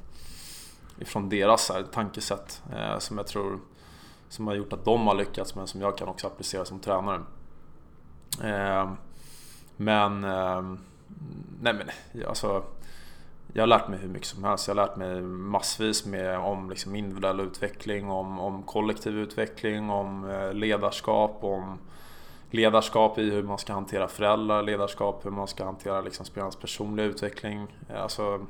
ifrån 0.98 1.28
deras 1.28 1.70
här, 1.70 1.84
tankesätt 1.92 2.62
eh, 2.76 2.98
som 2.98 3.18
jag 3.18 3.26
tror 3.26 3.58
som 4.32 4.46
har 4.46 4.54
gjort 4.54 4.72
att 4.72 4.84
de 4.84 5.06
har 5.06 5.14
lyckats 5.14 5.54
men 5.54 5.66
som 5.66 5.80
jag 5.80 5.98
kan 5.98 6.08
också 6.08 6.26
applicera 6.26 6.64
som 6.64 6.80
tränare. 6.80 7.20
Eh, 8.42 8.92
men, 9.76 10.24
eh, 10.24 10.62
nej 11.60 11.74
men 11.74 11.90
alltså 12.28 12.62
jag 13.52 13.62
har 13.62 13.66
lärt 13.66 13.88
mig 13.88 13.98
hur 13.98 14.08
mycket 14.08 14.28
som 14.28 14.44
helst. 14.44 14.68
Jag 14.68 14.74
har 14.74 14.86
lärt 14.86 14.96
mig 14.96 15.22
massvis 15.22 16.06
med, 16.06 16.38
om 16.38 16.70
liksom 16.70 16.94
individuell 16.94 17.40
utveckling, 17.40 18.10
om, 18.10 18.40
om 18.40 18.62
kollektiv 18.62 19.18
utveckling, 19.18 19.90
om 19.90 20.30
eh, 20.30 20.52
ledarskap, 20.52 21.38
om 21.40 21.78
ledarskap 22.50 23.18
i 23.18 23.30
hur 23.30 23.42
man 23.42 23.58
ska 23.58 23.72
hantera 23.72 24.08
föräldrar, 24.08 24.62
ledarskap 24.62 25.24
hur 25.24 25.30
man 25.30 25.48
ska 25.48 25.64
hantera 25.64 26.00
liksom 26.00 26.26
spelarnas 26.26 26.56
personliga 26.56 27.06
utveckling. 27.06 27.66
Eh, 27.88 28.02
alltså, 28.02 28.46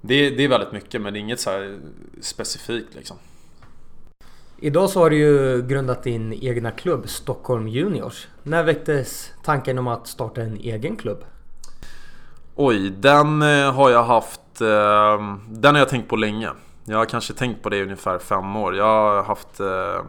det, 0.00 0.30
det 0.30 0.44
är 0.44 0.48
väldigt 0.48 0.72
mycket 0.72 1.00
men 1.00 1.12
det 1.12 1.18
är 1.18 1.20
inget 1.20 1.40
så 1.40 1.78
specifikt 2.20 2.94
liksom. 2.94 3.16
Idag 4.64 4.90
så 4.90 5.00
har 5.00 5.10
du 5.10 5.16
ju 5.16 5.62
grundat 5.62 6.02
din 6.02 6.32
egna 6.32 6.70
klubb 6.70 7.08
Stockholm 7.08 7.68
Juniors. 7.68 8.28
När 8.42 8.64
väcktes 8.64 9.32
tanken 9.44 9.78
om 9.78 9.88
att 9.88 10.06
starta 10.06 10.40
en 10.40 10.56
egen 10.56 10.96
klubb? 10.96 11.24
Oj, 12.54 12.90
den 12.90 13.42
eh, 13.42 13.72
har 13.72 13.90
jag 13.90 14.02
haft... 14.02 14.60
Eh, 14.60 15.36
den 15.48 15.74
har 15.74 15.78
jag 15.78 15.88
tänkt 15.88 16.08
på 16.08 16.16
länge. 16.16 16.50
Jag 16.84 16.98
har 16.98 17.04
kanske 17.04 17.34
tänkt 17.34 17.62
på 17.62 17.68
det 17.68 17.76
i 17.76 17.82
ungefär 17.82 18.18
fem 18.18 18.56
år. 18.56 18.76
Jag 18.76 18.84
har 18.84 19.22
haft 19.22 19.60
eh, 19.60 20.04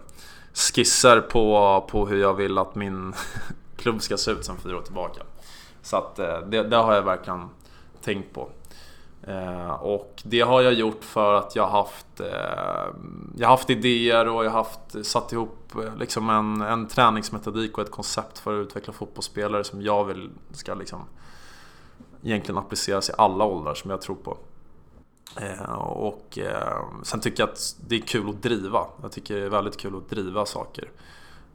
skisser 0.54 1.22
på, 1.22 1.88
på 1.90 2.06
hur 2.06 2.22
jag 2.22 2.34
vill 2.34 2.58
att 2.58 2.76
min 2.76 3.14
klubb 3.78 4.02
ska 4.02 4.18
se 4.18 4.32
ut 4.32 4.46
sen 4.46 4.58
fyra 4.64 4.78
år 4.78 4.82
tillbaka. 4.82 5.22
Så 5.82 5.98
att 5.98 6.16
det, 6.52 6.64
det 6.64 6.78
har 6.78 6.94
jag 6.94 7.02
verkligen 7.02 7.50
tänkt 8.02 8.34
på. 8.34 8.50
Eh, 9.28 9.72
och 9.72 10.22
det 10.24 10.42
har 10.42 10.62
jag 10.62 10.74
gjort 10.74 11.04
för 11.04 11.34
att 11.34 11.56
jag 11.56 11.64
har 11.64 11.72
haft, 11.72 12.20
eh, 12.20 12.96
jag 13.38 13.48
haft 13.48 13.70
idéer 13.70 14.28
och 14.28 14.46
jag 14.46 14.52
har 14.52 14.58
haft, 14.58 15.06
satt 15.06 15.34
ihop 15.34 15.76
eh, 15.76 15.96
liksom 15.98 16.30
en, 16.30 16.62
en 16.62 16.88
träningsmetodik 16.88 17.78
och 17.78 17.84
ett 17.84 17.92
koncept 17.92 18.40
för 18.40 18.62
att 18.62 18.66
utveckla 18.66 18.94
fotbollsspelare 18.94 19.64
som 19.64 19.82
jag 19.82 20.06
vill 20.06 20.30
ska 20.52 20.74
liksom 20.74 21.00
egentligen 22.24 22.58
appliceras 22.58 23.10
i 23.10 23.14
alla 23.18 23.46
åldrar 23.46 23.74
som 23.74 23.92
jag 23.92 24.02
tror 24.02 24.16
på. 24.16 24.38
Eh, 25.42 25.74
och 25.80 26.40
eh, 26.40 26.84
sen 27.04 27.20
tycker 27.20 27.44
jag 27.44 27.50
att 27.50 27.76
det 27.88 27.96
är 27.96 28.00
kul 28.00 28.30
att 28.30 28.44
driva. 28.44 28.86
Jag 29.02 29.12
tycker 29.12 29.36
det 29.36 29.46
är 29.46 29.50
väldigt 29.50 29.78
kul 29.78 29.96
att 29.96 30.10
driva 30.10 30.46
saker. 30.46 30.90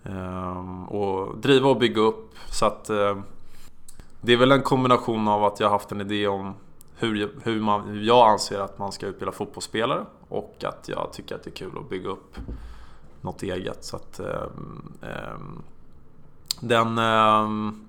Eh, 0.03 0.85
och 0.85 1.39
driva 1.39 1.69
och 1.69 1.79
bygga 1.79 2.01
upp. 2.01 2.35
Så 2.51 2.67
att 2.67 2.85
det 4.21 4.33
är 4.33 4.37
väl 4.37 4.53
en 4.53 4.63
kombination 4.63 5.29
av 5.29 5.45
att 5.45 5.61
jag 5.61 5.67
har 5.67 5.73
haft 5.73 5.93
en 5.93 6.01
idé 6.01 6.27
om 6.27 6.55
hur, 6.99 7.31
hur, 7.43 7.61
man, 7.61 7.88
hur 7.88 8.02
jag 8.02 8.28
anser 8.28 8.61
att 8.61 8.78
man 8.78 8.93
ska 8.93 9.07
utbilda 9.07 9.33
fotbollsspelare 9.33 10.07
och 10.28 10.64
att 10.64 10.88
jag 10.88 11.12
tycker 11.12 11.35
att 11.35 11.43
det 11.43 11.50
är 11.50 11.55
kul 11.55 11.78
att 11.78 11.90
bygga 11.90 12.09
upp 12.09 12.37
något 13.21 13.43
eget. 13.43 13.85
Så 13.85 13.97
att, 13.97 14.21
ehm, 14.21 14.93
ehm, 15.02 15.62
den, 16.61 16.99
ehm, 16.99 17.85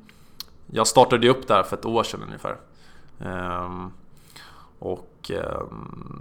jag 0.68 0.88
startade 0.88 1.25
ju 1.25 1.32
upp 1.32 1.48
det 1.48 1.54
här 1.54 1.63
för 1.63 1.78
ett 1.78 1.86
år 1.86 2.04
sedan 2.04 2.24
ungefär. 2.24 2.58
Eh, 3.20 3.88
och 4.80 5.32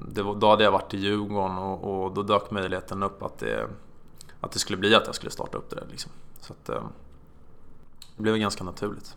det 0.09 0.23
var, 0.23 0.35
då 0.35 0.50
hade 0.50 0.64
jag 0.64 0.73
varit 0.73 0.95
i 0.95 0.99
Djurgården 0.99 1.59
och, 1.59 2.04
och, 2.04 2.14
då 2.14 2.23
dök 2.23 2.50
möjligheten 2.50 3.02
upp 3.02 3.23
att 3.23 3.38
det, 3.38 3.68
att 4.40 4.52
det 4.52 4.59
skulle 4.59 4.78
bli 4.78 4.95
att 4.95 5.07
jag 5.07 5.14
skulle 5.14 5.30
starta 5.30 5.59
upp 5.59 5.71
det 5.71 5.76
där. 5.76 5.87
Liksom. 5.90 6.12
Så 6.40 6.52
att, 6.52 6.64
det 8.16 8.23
blev 8.23 8.37
ganska 8.37 8.64
naturligt. 8.64 9.16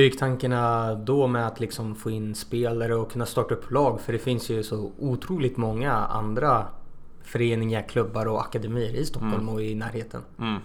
Hur 0.00 0.04
gick 0.04 0.18
tankarna 0.18 0.94
då 0.94 1.26
med 1.26 1.46
att 1.46 1.60
liksom 1.60 1.94
få 1.94 2.10
in 2.10 2.34
spelare 2.34 2.94
och 2.94 3.12
kunna 3.12 3.26
starta 3.26 3.54
upp 3.54 3.70
lag? 3.70 4.00
För 4.00 4.12
det 4.12 4.18
finns 4.18 4.50
ju 4.50 4.62
så 4.62 4.92
otroligt 4.98 5.56
många 5.56 5.92
andra 5.92 6.66
föreningar, 7.22 7.88
klubbar 7.88 8.26
och 8.26 8.40
akademier 8.40 8.94
i 8.94 9.06
Stockholm 9.06 9.34
mm. 9.34 9.48
och 9.48 9.62
i 9.62 9.74
närheten. 9.74 10.22
Mm. 10.38 10.60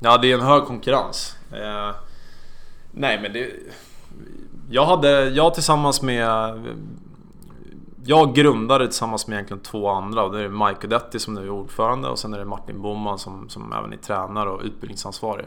Ja, 0.00 0.18
det 0.18 0.32
är 0.32 0.34
en 0.34 0.40
hög 0.40 0.64
konkurrens. 0.64 1.36
Eh, 1.52 1.94
nej, 2.92 3.20
men 3.22 3.32
det 3.32 3.52
jag 4.70 4.86
hade, 4.86 5.28
jag 5.28 5.54
tillsammans 5.54 6.02
med 6.02 6.28
jag 8.04 8.34
grundade 8.34 8.86
tillsammans 8.86 9.26
med 9.26 9.34
egentligen 9.34 9.62
två 9.62 9.88
andra 9.88 10.22
och 10.24 10.32
det 10.32 10.44
är 10.44 10.48
Mike 10.48 10.86
Odetti 10.86 11.18
som 11.18 11.34
nu 11.34 11.44
är 11.44 11.50
ordförande 11.50 12.08
och 12.08 12.18
sen 12.18 12.34
är 12.34 12.38
det 12.38 12.44
Martin 12.44 12.82
Boman 12.82 13.18
som, 13.18 13.48
som 13.48 13.72
även 13.72 13.92
är 13.92 13.96
tränare 13.96 14.50
och 14.50 14.60
utbildningsansvarig. 14.64 15.46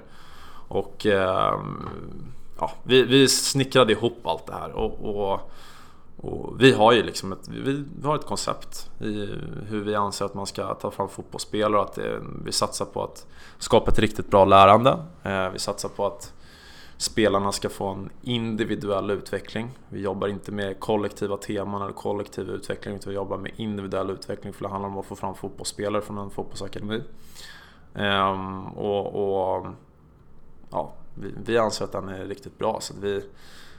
Och 0.68 1.06
eh, 1.06 1.60
ja, 2.62 2.72
vi, 2.84 3.04
vi 3.04 3.28
snickrade 3.28 3.94
ihop 3.94 4.28
allt 4.28 4.48
det 4.48 4.54
här 4.54 4.72
och, 4.72 5.00
och, 5.02 5.52
och, 6.18 6.62
vi 6.62 6.72
har 6.72 6.92
ju 6.92 7.04
liksom 7.04 7.32
ett, 7.32 7.48
vi, 7.48 7.84
har 8.04 8.16
ett 8.16 8.26
koncept 8.26 8.90
i 9.00 9.30
hur 9.68 9.84
vi 9.84 9.96
anser 9.96 10.26
att 10.26 10.34
man 10.34 10.46
ska 10.46 10.74
ta 10.74 10.92
fram 10.92 11.10
fotbollsspelare 11.10 11.82
och 11.82 11.88
att 11.88 11.96
det, 11.96 12.22
vi 12.46 12.52
satsar 12.52 12.86
på 12.86 13.04
att 13.04 13.26
skapa 13.58 13.92
ett 13.92 14.00
riktigt 14.00 14.30
bra 14.30 14.46
lärande. 14.46 14.98
Eh, 15.24 15.50
vi 15.50 15.60
satsar 15.60 15.90
på 15.90 16.06
att 16.06 16.34
spelarna 16.98 17.52
ska 17.52 17.70
få 17.70 17.88
en 17.88 18.10
individuell 18.22 19.12
utveckling. 19.12 19.70
Vi 19.90 20.02
jobbar 20.02 20.28
inte 20.28 20.52
med 20.52 20.80
kollektiva 20.80 21.38
teman 21.38 21.82
eller 21.82 21.94
kollektiv 21.94 22.50
utveckling 22.50 22.96
utan 22.96 23.10
vi 23.10 23.16
jobbar 23.16 23.38
med 23.38 23.52
individuell 23.56 24.10
utveckling 24.10 24.54
för 24.54 24.64
det 24.64 24.70
handlar 24.70 24.90
om 24.90 24.98
att 24.98 25.06
få 25.06 25.16
fram 25.16 25.36
fotbollsspelare 25.36 26.02
från 26.02 26.18
en 26.18 26.30
fotbollsakademi. 26.30 27.04
Ehm, 27.96 28.68
och, 28.68 29.06
och 29.06 29.68
ja, 30.70 30.94
vi, 31.16 31.34
vi, 31.46 31.58
anser 31.58 31.86
att 31.86 31.92
den 31.92 32.10
är 32.10 32.26
riktigt 32.26 32.58
bra. 32.58 32.80
Så 32.82 32.94
vi, 33.02 33.24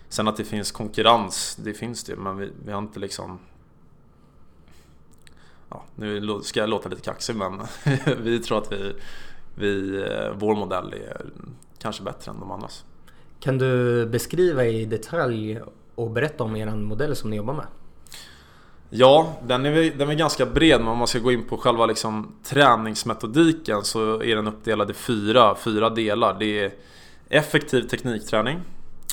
sen 0.09 0.29
att 0.29 0.37
det 0.37 0.45
finns 0.45 0.73
konkurrens, 0.73 1.57
det 1.65 1.75
finns 1.75 2.05
det 2.05 2.17
men 2.17 2.37
vi, 2.37 2.51
vi 2.65 2.73
har 2.73 2.79
inte 2.79 3.01
liksom 3.01 3.39
Ja, 5.69 5.83
nu 5.95 6.41
ska 6.43 6.61
jag 6.61 6.69
låta 6.69 6.89
lite 6.89 7.03
kaxig 7.03 7.37
men 7.37 7.61
vi 8.23 8.39
tror 8.39 8.59
att 8.59 8.73
vi, 8.73 8.95
vi, 9.55 10.03
eh, 10.03 10.33
vår 10.35 10.57
modell 10.57 10.93
är 10.93 11.27
kanske 11.79 12.03
bättre 12.03 12.31
än 12.31 12.41
de 12.41 12.51
andras. 12.51 12.85
Kan 13.41 13.59
du 13.59 14.07
beskriva 14.07 14.65
i 14.65 14.85
detalj 14.85 15.61
och 15.95 16.11
berätta 16.11 16.45
om 16.45 16.57
er 16.57 16.67
modell 16.67 17.17
som 17.17 17.31
ni 17.31 17.37
jobbar 17.37 17.55
med? 17.55 17.67
Ja, 18.91 19.37
den 19.47 19.67
är, 19.67 19.99
den 19.99 20.11
är 20.11 20.15
ganska 20.15 20.47
bred 20.47 20.81
men 20.81 20.89
om 20.89 20.99
man 20.99 21.07
ska 21.07 21.19
gå 21.19 21.33
in 21.33 21.45
på 21.45 21.57
själva 21.57 21.87
liksom, 21.87 22.35
träningsmetodiken 22.45 23.85
så 23.85 24.23
är 24.23 24.37
den 24.37 24.47
uppdelad 24.47 24.91
i 24.91 24.95
fyra, 24.95 25.55
fyra 25.55 25.91
delar. 25.91 26.37
Det 26.39 26.65
är 26.65 26.73
effektiv 27.33 27.83
teknikträning, 27.83 28.61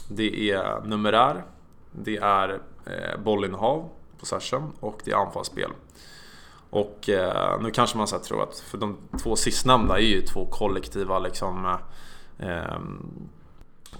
det 0.07 0.51
är 0.51 0.81
numerär, 0.81 1.43
det 1.91 2.17
är 2.17 2.61
eh, 2.85 3.19
bollinnehav, 3.23 3.89
possession 4.19 4.73
och 4.79 5.01
det 5.05 5.11
är 5.11 5.15
anfallsspel. 5.15 5.71
Och 6.69 7.09
eh, 7.09 7.61
nu 7.61 7.71
kanske 7.71 7.97
man 7.97 8.07
så 8.07 8.19
tror 8.19 8.43
att, 8.43 8.59
för 8.59 8.77
de 8.77 8.97
två 9.23 9.35
sistnämnda 9.35 9.97
är 9.97 10.03
ju 10.03 10.21
två 10.21 10.45
kollektiva 10.45 11.19
liksom 11.19 11.65
eh, 12.39 12.49
eh, 12.49 12.79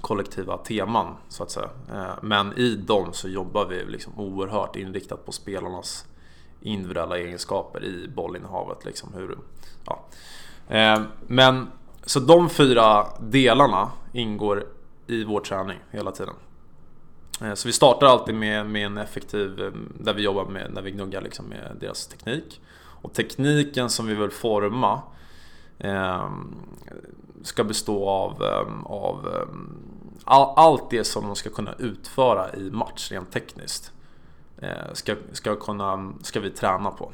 kollektiva 0.02 0.58
teman 0.58 1.16
så 1.30 1.44
att 1.44 1.52
säga. 1.52 1.70
Eh, 1.92 2.14
men 2.22 2.58
i 2.58 2.76
dem 2.76 3.14
så 3.14 3.28
jobbar 3.30 3.66
vi 3.66 3.86
liksom 3.86 4.20
oerhört 4.20 4.76
inriktat 4.76 5.26
på 5.26 5.32
spelarnas 5.32 6.06
individuella 6.62 7.18
egenskaper 7.18 7.84
i 7.84 8.08
bollinnehavet. 8.16 8.86
Liksom 8.86 9.14
hur, 9.14 9.38
ja. 9.86 10.06
Eh, 10.68 11.02
men 11.28 11.68
så 12.06 12.20
de 12.20 12.50
fyra 12.50 13.08
delarna 13.20 13.92
ingår 14.14 14.66
i 15.08 15.24
vår 15.24 15.40
träning 15.40 15.80
hela 15.92 16.12
tiden. 16.12 16.34
Eh, 17.42 17.54
så 17.54 17.68
vi 17.68 17.74
startar 17.74 18.08
alltid 18.08 18.36
med, 18.36 18.66
med 18.66 18.86
en 18.86 18.98
effektiv, 18.98 19.62
eh, 19.62 19.72
där 20.00 20.14
vi 20.14 20.22
jobbar 20.22 20.46
med, 20.46 20.74
när 20.74 20.82
vi 20.82 20.92
gnuggar 20.92 21.22
liksom 21.22 21.46
med 21.46 21.78
deras 21.80 22.08
teknik. 22.08 22.62
Och 23.02 23.14
tekniken 23.14 23.90
som 23.90 24.08
vi 24.08 24.16
vill 24.16 24.32
forma 24.32 25.02
ehm, 25.80 26.56
ska 27.44 27.64
bestå 27.64 28.10
av, 28.10 28.44
eh, 28.44 28.86
av 28.86 29.48
all, 30.24 30.54
allt 30.56 30.90
det 30.90 31.04
som 31.04 31.24
de 31.24 31.36
ska 31.36 31.50
kunna 31.50 31.74
utföra 31.74 32.56
i 32.56 32.72
match 32.72 33.12
rent 33.12 33.32
tekniskt. 33.32 33.92
Eh, 34.58 34.94
ska, 34.94 35.16
ska, 35.32 35.56
kunna, 35.56 36.14
ska 36.22 36.40
vi 36.40 36.50
träna 36.50 36.92
på. 36.92 37.12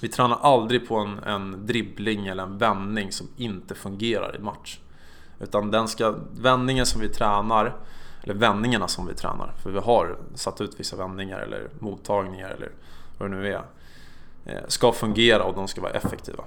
Vi 0.00 0.08
tränar 0.08 0.38
aldrig 0.42 0.88
på 0.88 0.96
en, 0.96 1.18
en 1.18 1.66
dribbling 1.66 2.26
eller 2.26 2.42
en 2.42 2.58
vändning 2.58 3.12
som 3.12 3.28
inte 3.36 3.74
fungerar 3.74 4.36
i 4.36 4.38
match. 4.38 4.78
Utan 5.40 5.70
den 5.70 5.88
ska, 5.88 6.14
vändningen 6.32 6.86
som 6.86 7.00
vi 7.00 7.08
tränar, 7.08 7.76
eller 8.22 8.34
vändningarna 8.34 8.88
som 8.88 9.06
vi 9.06 9.14
tränar, 9.14 9.52
för 9.62 9.70
vi 9.70 9.78
har 9.78 10.18
satt 10.34 10.60
ut 10.60 10.80
vissa 10.80 10.96
vändningar 10.96 11.38
eller 11.38 11.68
mottagningar 11.78 12.48
eller 12.48 12.70
vad 13.18 13.30
det 13.30 13.36
nu 13.36 13.48
är, 13.48 13.62
eh, 14.44 14.66
ska 14.68 14.92
fungera 14.92 15.44
och 15.44 15.54
de 15.54 15.68
ska 15.68 15.80
vara 15.80 15.92
effektiva. 15.92 16.44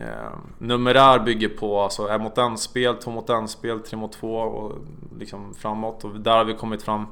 Eh, 0.00 0.32
Numerär 0.58 1.18
bygger 1.18 1.48
på 1.48 1.80
alltså 1.80 2.08
en 2.08 2.22
mot 2.22 2.38
en 2.38 2.58
spel, 2.58 2.94
två 2.94 3.10
mot 3.10 3.30
en 3.30 3.48
spel, 3.48 3.80
tre 3.80 3.96
mot 3.98 4.12
två 4.12 4.36
och 4.36 4.72
liksom 5.18 5.54
framåt. 5.54 6.04
Och 6.04 6.20
där 6.20 6.36
har 6.36 6.44
vi 6.44 6.54
kommit 6.54 6.82
fram. 6.82 7.06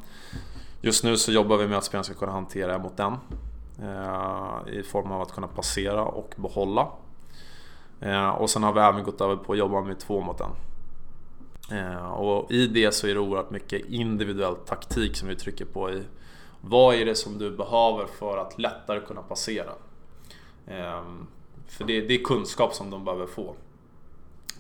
Just 0.81 1.05
nu 1.05 1.17
så 1.17 1.33
jobbar 1.33 1.57
vi 1.57 1.69
med 1.69 1.79
att 1.79 1.85
spelaren 1.85 2.05
ska 2.05 2.15
kunna 2.15 2.33
hantera 2.33 2.75
en 2.75 2.83
mot 2.83 3.01
en. 3.01 3.13
Eh, 3.83 4.79
I 4.79 4.83
form 4.83 5.13
av 5.13 5.23
att 5.23 5.33
kunna 5.33 5.47
passera 5.47 6.05
och 6.05 6.35
behålla. 6.37 6.89
Och 8.39 8.51
sen 8.51 8.63
har 8.63 8.73
vi 8.73 8.81
även 8.81 9.05
gått 9.05 9.21
över 9.21 9.37
på 9.37 9.53
att 9.53 9.59
jobba 9.59 9.81
med 9.81 9.99
två 9.99 10.21
mot 10.21 10.41
en. 10.41 10.51
Eh, 11.71 12.13
och 12.13 12.51
i 12.51 12.67
det 12.67 12.93
så 12.93 13.07
är 13.07 13.15
det 13.15 13.21
oerhört 13.21 13.51
mycket 13.51 13.87
individuell 13.87 14.57
taktik 14.57 15.17
som 15.17 15.29
vi 15.29 15.37
trycker 15.37 15.65
på 15.65 15.91
i. 15.91 16.03
Vad 16.61 16.95
är 16.95 17.05
det 17.05 17.15
som 17.15 17.39
du 17.39 17.57
behöver 17.57 18.07
för 18.07 18.39
att 18.39 18.59
lättare 18.59 19.01
kunna 19.01 19.23
passera? 19.23 19.73
Ehm, 20.67 21.27
för 21.69 21.85
det, 21.85 22.01
det 22.01 22.15
är 22.15 22.25
kunskap 22.25 22.75
som 22.75 22.91
de 22.91 23.05
behöver 23.05 23.27
få. 23.27 23.55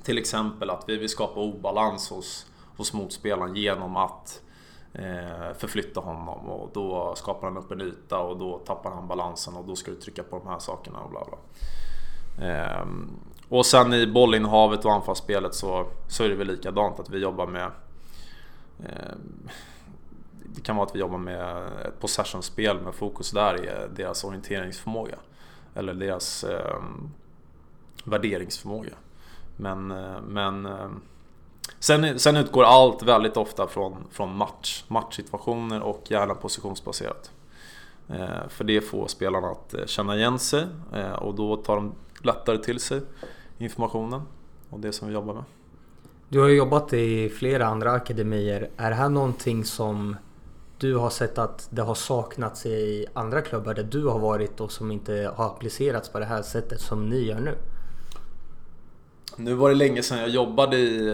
Till 0.03 0.19
exempel 0.19 0.71
att 0.71 0.85
vi 0.87 0.97
vill 0.97 1.09
skapa 1.09 1.41
obalans 1.41 2.11
hos, 2.11 2.47
hos 2.77 2.93
motspelaren 2.93 3.57
genom 3.57 3.97
att 3.97 4.43
eh, 4.93 5.53
förflytta 5.59 6.01
honom 6.01 6.49
och 6.49 6.71
då 6.73 7.15
skapar 7.17 7.49
han 7.49 7.57
upp 7.57 7.71
en 7.71 7.81
yta 7.81 8.19
och 8.19 8.38
då 8.38 8.59
tappar 8.59 8.91
han 8.91 9.09
balansen 9.09 9.57
och 9.57 9.65
då 9.65 9.77
ska 9.77 9.91
du 9.91 9.97
trycka 9.97 10.23
på 10.23 10.38
de 10.38 10.49
här 10.49 10.59
sakerna 10.59 11.01
och 11.01 11.11
bla 11.11 11.25
bla. 11.25 11.38
Eh, 12.49 12.87
och 13.53 13.67
sen 13.67 13.95
i 13.95 14.07
bollinnehavet 14.07 14.85
och 14.85 14.93
anfallsspelet 14.93 15.55
så, 15.55 15.87
så 16.09 16.25
är 16.25 16.29
det 16.29 16.35
väl 16.35 16.47
likadant 16.47 17.01
att 17.01 17.11
vi 17.11 17.19
jobbar 17.19 17.47
med 17.47 17.71
eh, 18.85 19.15
det 20.55 20.61
kan 20.61 20.77
vara 20.77 20.87
att 20.87 20.95
vi 20.95 20.99
jobbar 20.99 21.19
med 21.19 21.67
ett 21.87 22.01
possessionspel 22.01 22.81
med 22.81 22.95
fokus 22.95 23.31
där 23.31 23.65
i 23.65 23.88
deras 23.97 24.25
orienteringsförmåga 24.25 25.17
eller 25.75 25.95
deras 25.95 26.45
eh, 26.45 26.77
värderingsförmåga. 28.05 28.95
Men, 29.57 29.91
eh, 29.91 30.21
men 30.29 30.67
eh, 30.67 30.91
sen, 31.79 32.19
sen 32.19 32.37
utgår 32.37 32.65
allt 32.65 33.03
väldigt 33.03 33.37
ofta 33.37 33.67
från, 33.67 33.97
från 34.11 34.37
match, 34.37 34.85
matchsituationer 34.88 35.81
och 35.81 36.11
gärna 36.11 36.35
positionsbaserat. 36.35 37.31
Eh, 38.09 38.49
för 38.49 38.65
det 38.65 38.81
får 38.81 39.07
spelarna 39.07 39.49
att 39.49 39.75
eh, 39.75 39.87
känna 39.87 40.17
igen 40.17 40.38
sig 40.38 40.67
eh, 40.95 41.12
och 41.12 41.35
då 41.35 41.57
tar 41.57 41.77
de 41.77 41.95
lättare 42.23 42.59
till 42.59 42.81
sig 42.81 43.01
informationen 43.62 44.22
och 44.70 44.81
det 44.81 44.92
som 44.92 45.09
vi 45.09 45.14
jobbar 45.14 45.35
med. 45.35 45.44
Du 46.29 46.40
har 46.40 46.48
jobbat 46.48 46.92
i 46.92 47.29
flera 47.29 47.66
andra 47.66 47.92
akademier. 47.92 48.70
Är 48.77 48.90
det 48.90 48.96
här 48.96 49.09
någonting 49.09 49.64
som 49.64 50.16
du 50.79 50.96
har 50.96 51.11
sett 51.11 51.38
att 51.38 51.68
det 51.70 51.83
har 51.83 51.94
saknats 51.94 52.66
i 52.66 53.07
andra 53.12 53.40
klubbar 53.40 53.75
där 53.75 53.83
du 53.83 54.07
har 54.07 54.18
varit 54.18 54.61
och 54.61 54.72
som 54.72 54.90
inte 54.90 55.33
har 55.37 55.46
applicerats 55.46 56.09
på 56.09 56.18
det 56.18 56.25
här 56.25 56.42
sättet 56.42 56.81
som 56.81 57.09
ni 57.09 57.27
gör 57.27 57.40
nu? 57.40 57.55
Nu 59.37 59.55
var 59.55 59.68
det 59.68 59.75
länge 59.75 60.03
sedan 60.03 60.18
jag 60.18 60.29
jobbade 60.29 60.77
i 60.77 61.09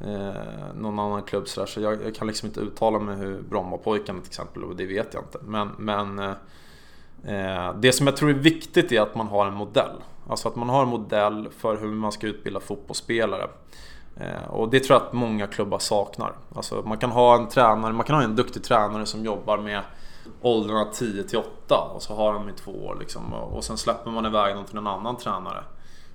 eh, 0.00 0.32
någon 0.74 0.98
annan 0.98 1.22
klubb 1.22 1.48
så, 1.48 1.60
där, 1.60 1.66
så 1.66 1.80
jag, 1.80 2.04
jag, 2.04 2.14
kan 2.14 2.26
liksom 2.26 2.46
inte 2.46 2.60
uttala 2.60 2.98
mig 2.98 3.16
hur 3.16 3.42
Brommapojkarna 3.42 4.20
till 4.20 4.28
exempel 4.28 4.64
och 4.64 4.76
det 4.76 4.86
vet 4.86 5.14
jag 5.14 5.22
inte. 5.22 5.38
Men, 5.44 5.68
men 5.78 6.18
eh, 7.24 7.74
det 7.78 7.92
som 7.92 8.06
jag 8.06 8.16
tror 8.16 8.30
är 8.30 8.34
viktigt 8.34 8.92
är 8.92 9.00
att 9.00 9.14
man 9.14 9.26
har 9.26 9.46
en 9.46 9.54
modell. 9.54 9.96
Alltså 10.28 10.48
att 10.48 10.56
man 10.56 10.68
har 10.68 10.82
en 10.82 10.88
modell 10.88 11.48
för 11.58 11.76
hur 11.76 11.88
man 11.88 12.12
ska 12.12 12.26
utbilda 12.26 12.60
fotbollsspelare. 12.60 13.48
Eh, 14.16 14.50
och 14.50 14.70
det 14.70 14.80
tror 14.80 14.98
jag 14.98 15.06
att 15.06 15.12
många 15.12 15.46
klubbar 15.46 15.78
saknar. 15.78 16.32
Alltså 16.54 16.82
man 16.82 16.98
kan 16.98 17.10
ha 17.10 17.34
en 17.36 17.48
tränare, 17.48 17.92
man 17.92 18.06
kan 18.06 18.16
ha 18.16 18.22
en 18.22 18.36
duktig 18.36 18.64
tränare 18.64 19.06
som 19.06 19.24
jobbar 19.24 19.58
med 19.58 19.82
åldrarna 20.40 20.84
10 20.84 21.22
till 21.22 21.38
8 21.38 21.90
och 21.94 22.02
så 22.02 22.14
har 22.14 22.34
de 22.34 22.48
i 22.48 22.52
två 22.52 22.72
år 22.72 22.96
liksom. 23.00 23.32
Och 23.32 23.64
sen 23.64 23.78
släpper 23.78 24.10
man 24.10 24.26
iväg 24.26 24.54
dem 24.54 24.64
till 24.64 24.76
en 24.76 24.86
annan 24.86 25.16
tränare 25.16 25.64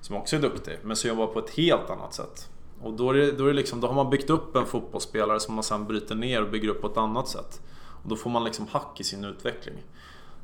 som 0.00 0.16
också 0.16 0.36
är 0.36 0.40
duktig 0.40 0.78
men 0.82 0.96
som 0.96 1.08
jobbar 1.08 1.26
på 1.26 1.38
ett 1.38 1.50
helt 1.50 1.90
annat 1.90 2.14
sätt. 2.14 2.48
Och 2.82 2.92
då, 2.92 3.10
är 3.10 3.14
det, 3.14 3.32
då, 3.32 3.44
är 3.44 3.48
det 3.48 3.54
liksom, 3.54 3.80
då 3.80 3.86
har 3.86 3.94
man 3.94 4.10
byggt 4.10 4.30
upp 4.30 4.56
en 4.56 4.66
fotbollsspelare 4.66 5.40
som 5.40 5.54
man 5.54 5.64
sen 5.64 5.86
bryter 5.86 6.14
ner 6.14 6.42
och 6.42 6.50
bygger 6.50 6.68
upp 6.68 6.80
på 6.80 6.86
ett 6.86 6.96
annat 6.96 7.28
sätt. 7.28 7.60
Och 8.02 8.08
då 8.08 8.16
får 8.16 8.30
man 8.30 8.44
liksom 8.44 8.66
hack 8.72 9.00
i 9.00 9.04
sin 9.04 9.24
utveckling. 9.24 9.76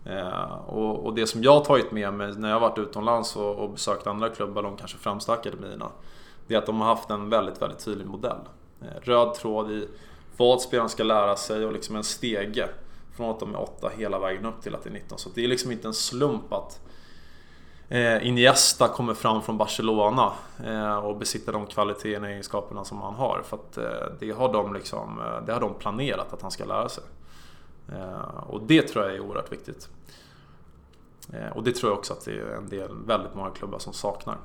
Eh, 0.09 0.53
och, 0.67 1.07
och, 1.07 1.15
det 1.15 1.27
som 1.27 1.43
jag 1.43 1.53
har 1.53 1.65
tagit 1.65 1.93
med 1.93 2.15
mig 2.15 2.35
när 2.37 2.49
jag 2.49 2.61
har 2.61 2.69
varit 2.69 2.79
utomlands 2.79 3.37
och, 3.37 3.57
och 3.57 3.71
besökt 3.71 4.07
andra 4.07 4.29
klubbar, 4.29 4.63
de 4.63 4.77
kanske 4.77 4.99
främsta 4.99 5.33
akademierna 5.33 5.91
det 6.49 6.55
är 6.55 6.59
att 6.59 6.67
de 6.67 6.81
har 6.81 6.89
haft 6.89 7.11
en 7.11 7.31
väldigt, 7.31 7.63
väldigt 7.63 7.85
tydlig 7.85 8.07
modell. 8.07 8.39
Eh, 8.83 9.01
röd 9.03 9.35
tråd 9.35 9.71
i 9.71 9.89
vad 10.37 10.61
spelaren 10.61 10.89
ska 10.89 11.05
lära 11.05 11.37
sig 11.37 11.65
och 11.65 11.73
liksom 11.73 11.97
en 11.97 12.05
stege 12.05 12.69
från 13.17 13.31
att 13.31 13.41
de 13.41 13.55
är 13.55 13.61
8 13.61 13.91
hela 13.97 14.19
vägen 14.19 14.47
upp 14.47 14.63
till 14.63 14.75
att 14.75 14.83
det 14.83 14.91
är 14.91 14.93
19. 14.93 15.19
Så 15.19 15.29
det 15.35 15.45
är 15.45 15.49
liksom 15.49 15.73
inte 15.73 15.89
en 15.89 15.95
slump 15.95 16.53
att 16.53 16.81
eh, 17.89 18.29
Iniesta 18.29 18.89
kommer 18.89 19.15
fram 19.15 19.43
från 19.43 19.59
Barcelona 19.59 20.33
eh, 20.65 20.97
och 20.97 21.17
besitter 21.17 21.53
de 21.53 21.67
kvaliteterna 21.67 22.27
och 22.27 22.33
egenskaperna 22.33 22.85
som 22.85 23.01
han 23.01 23.15
har. 23.15 23.43
För 23.45 23.57
att 23.57 23.79
eh, 23.79 23.85
det 24.21 24.31
har 24.31 24.53
de 24.53 24.75
liksom, 24.75 25.21
eh, 25.21 25.47
det 25.47 25.53
har 25.53 25.61
de 25.61 25.75
planerat 25.75 26.33
att 26.33 26.43
han 26.43 26.51
ska 26.51 26.65
lära 26.65 26.89
sig. 26.89 27.05
Och 28.47 28.63
det 28.67 28.83
tror 28.83 29.05
jag 29.05 29.15
är 29.15 29.21
oerhört 29.21 29.53
viktigt. 29.53 29.89
Och 31.55 31.65
det 31.65 31.73
tror 31.73 31.93
jag 31.93 31.99
också 31.99 32.13
att 32.13 32.25
det 32.25 32.33
är 32.33 32.57
en 32.57 32.69
del, 32.69 32.91
väldigt 33.07 33.35
många 33.35 33.51
klubbar 33.51 33.79
som 33.79 33.93
saknar. 33.93 34.39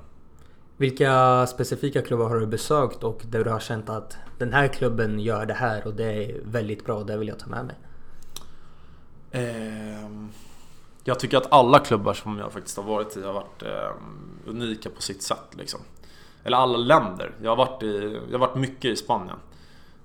Vilka 0.78 1.48
specifika 1.48 2.02
klubbar 2.02 2.30
har 2.30 2.40
du 2.40 2.46
besökt 2.46 3.04
och 3.04 3.22
där 3.26 3.44
du 3.44 3.50
har 3.50 3.60
känt 3.60 3.90
att 3.90 4.18
den 4.38 4.54
här 4.54 4.68
klubben 4.68 5.20
gör 5.20 5.46
det 5.46 5.54
här 5.54 5.88
och 5.88 5.94
det 5.94 6.04
är 6.04 6.42
väldigt 6.44 6.86
bra 6.86 6.96
och 6.96 7.06
det 7.06 7.18
vill 7.18 7.28
jag 7.28 7.40
ta 7.40 7.48
med 7.48 7.66
mig? 7.66 7.76
Ehm, 9.32 10.30
jag 11.04 11.20
tycker 11.20 11.38
att 11.38 11.52
alla 11.52 11.80
klubbar 11.80 12.14
som 12.14 12.38
jag 12.38 12.52
faktiskt 12.52 12.78
har 12.78 12.84
varit 12.84 13.18
i 13.18 13.24
har 13.24 13.34
varit 13.34 13.64
ehm, 13.64 14.40
unika 14.48 14.90
på 14.90 15.02
sitt 15.02 15.22
sätt. 15.22 15.48
Liksom. 15.52 15.80
Eller 16.44 16.58
alla 16.58 16.78
länder. 16.78 17.32
Jag 17.42 17.52
har 17.52 17.56
varit, 17.56 17.84
i, 17.84 18.20
jag 18.32 18.40
har 18.40 18.48
varit 18.48 18.58
mycket 18.58 18.86
i 18.86 18.96
Spanien. 18.96 19.38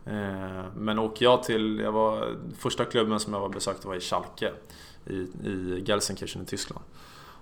Eh, 0.09 0.65
men 0.77 0.99
åker 0.99 1.25
jag 1.25 1.43
till, 1.43 1.79
jag 1.79 1.93
var, 1.93 2.37
första 2.59 2.85
klubben 2.85 3.21
som 3.21 3.33
jag 3.33 3.41
var 3.41 3.49
besökte 3.49 3.89
var 3.89 3.95
i 3.95 4.01
Schalke 4.01 4.53
i, 5.07 5.15
i 5.45 5.85
Gelsenkirchen 5.87 6.43
i 6.43 6.45
Tyskland. 6.45 6.85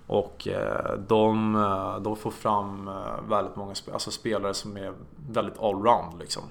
Och 0.07 0.49
eh, 0.49 0.99
de, 0.99 1.55
eh, 1.55 2.01
de 2.01 2.17
får 2.17 2.31
fram 2.31 2.91
väldigt 3.29 3.57
många 3.57 3.75
alltså 3.93 4.11
spelare 4.11 4.55
som 4.55 4.77
är 4.77 4.93
väldigt 5.31 5.59
allround. 5.59 6.19
Liksom. 6.19 6.43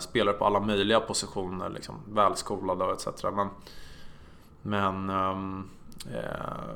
Spelare 0.00 0.34
på 0.34 0.44
alla 0.44 0.60
möjliga 0.60 1.00
positioner, 1.00 1.68
liksom, 1.68 1.94
välskolade 2.12 2.84
och 2.84 2.92
etc. 2.92 3.22
Men, 3.22 3.48
men 4.62 5.10
um, 5.10 5.70
eh, 6.12 6.74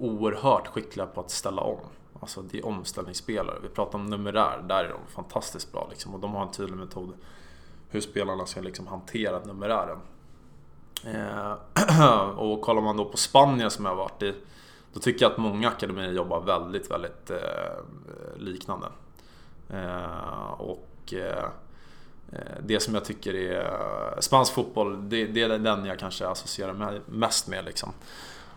oerhört 0.00 0.66
skickliga 0.66 1.06
på 1.06 1.20
att 1.20 1.30
ställa 1.30 1.62
om. 1.62 1.80
Alltså 2.22 2.42
det 2.42 2.58
är 2.58 2.66
omställningsspelare. 2.66 3.58
Vi 3.62 3.68
pratar 3.68 3.98
om 3.98 4.06
numerär, 4.06 4.64
där 4.68 4.84
är 4.84 4.88
de 4.88 5.12
fantastiskt 5.12 5.72
bra. 5.72 5.86
Liksom. 5.90 6.14
Och 6.14 6.20
de 6.20 6.34
har 6.34 6.42
en 6.42 6.50
tydlig 6.50 6.76
metod 6.76 7.12
hur 7.88 8.00
spelarna 8.00 8.46
ska 8.46 8.60
liksom, 8.60 8.86
hantera 8.86 9.38
numerären. 9.38 9.98
Eh, 11.06 12.28
och 12.38 12.60
kollar 12.60 12.82
man 12.82 12.96
då 12.96 13.04
på 13.04 13.16
Spanien 13.16 13.70
som 13.70 13.84
jag 13.84 13.92
har 13.92 13.96
varit 13.96 14.22
i 14.22 14.34
då 14.92 15.00
tycker 15.00 15.24
jag 15.24 15.32
att 15.32 15.38
många 15.38 15.68
akademier 15.68 16.12
jobbar 16.12 16.40
väldigt, 16.40 16.90
väldigt 16.90 17.30
eh, 17.30 18.36
liknande. 18.36 18.86
Eh, 19.70 20.50
och 20.58 21.14
eh, 21.14 21.48
det 22.60 22.80
som 22.80 22.94
jag 22.94 23.04
tycker 23.04 23.34
är 23.34 23.64
eh, 23.64 24.20
spansk 24.20 24.52
fotboll, 24.52 25.08
det, 25.08 25.26
det, 25.26 25.42
är 25.42 25.58
den 25.58 25.84
jag 25.84 25.98
kanske 25.98 26.28
associerar 26.28 27.00
mest 27.06 27.48
med. 27.48 27.64
Liksom. 27.64 27.92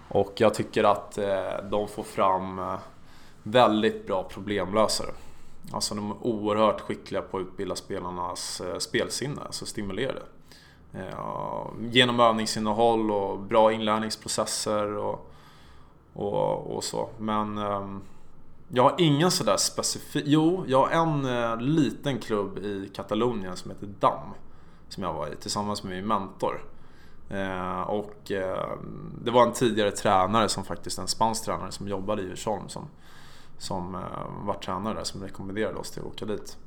Och 0.07 0.33
jag 0.37 0.53
tycker 0.53 0.83
att 0.83 1.17
eh, 1.17 1.63
de 1.71 1.87
får 1.87 2.03
fram 2.03 2.59
eh, 2.59 2.77
väldigt 3.45 4.07
bra 4.07 4.23
problemlösare. 4.23 5.09
Alltså 5.71 5.95
de 5.95 6.11
är 6.11 6.15
oerhört 6.21 6.81
skickliga 6.81 7.21
på 7.21 7.37
att 7.37 7.41
utbilda 7.41 7.75
spelarnas 7.75 8.61
eh, 8.61 8.77
spelsinne, 8.77 9.41
alltså 9.45 9.65
stimulera 9.65 10.13
det. 10.13 10.99
Eh, 10.99 11.67
genom 11.79 12.19
övningsinnehåll 12.19 13.11
och 13.11 13.39
bra 13.39 13.71
inlärningsprocesser 13.71 14.97
och 14.97 15.31
och, 16.15 16.75
och 16.75 16.83
så. 16.83 17.09
Men 17.17 17.57
ehm, 17.57 18.01
jag 18.69 18.83
har 18.83 18.95
ingen 18.97 19.31
sådär 19.31 19.57
specifik... 19.57 20.23
Jo, 20.27 20.63
jag 20.67 20.85
har 20.85 20.89
en 20.89 21.25
eh, 21.25 21.57
liten 21.57 22.19
klubb 22.19 22.57
i 22.57 22.91
Katalonien 22.95 23.55
som 23.55 23.71
heter 23.71 23.87
DAM. 23.99 24.29
Som 24.89 25.03
jag 25.03 25.13
var 25.13 25.27
i 25.27 25.35
tillsammans 25.35 25.83
med 25.83 25.95
min 25.95 26.07
mentor. 26.07 26.63
Och 27.85 28.31
ehm, 28.31 29.13
det 29.23 29.31
var 29.31 29.43
en 29.43 29.53
tidigare 29.53 29.91
tränare 29.91 30.49
som 30.49 30.63
faktiskt, 30.63 30.99
en 30.99 31.07
spansk 31.07 31.45
tränare 31.45 31.71
som 31.71 31.87
jobbade 31.87 32.21
i 32.21 32.25
Djursholm 32.25 32.69
som, 32.69 32.87
som 33.57 33.95
eh, 33.95 34.45
var 34.45 34.53
tränare 34.53 34.93
där 34.93 35.03
som 35.03 35.23
rekommenderade 35.23 35.77
oss 35.77 35.91
till 35.91 36.01
att 36.01 36.07
åka 36.07 36.25
dit. 36.25 36.57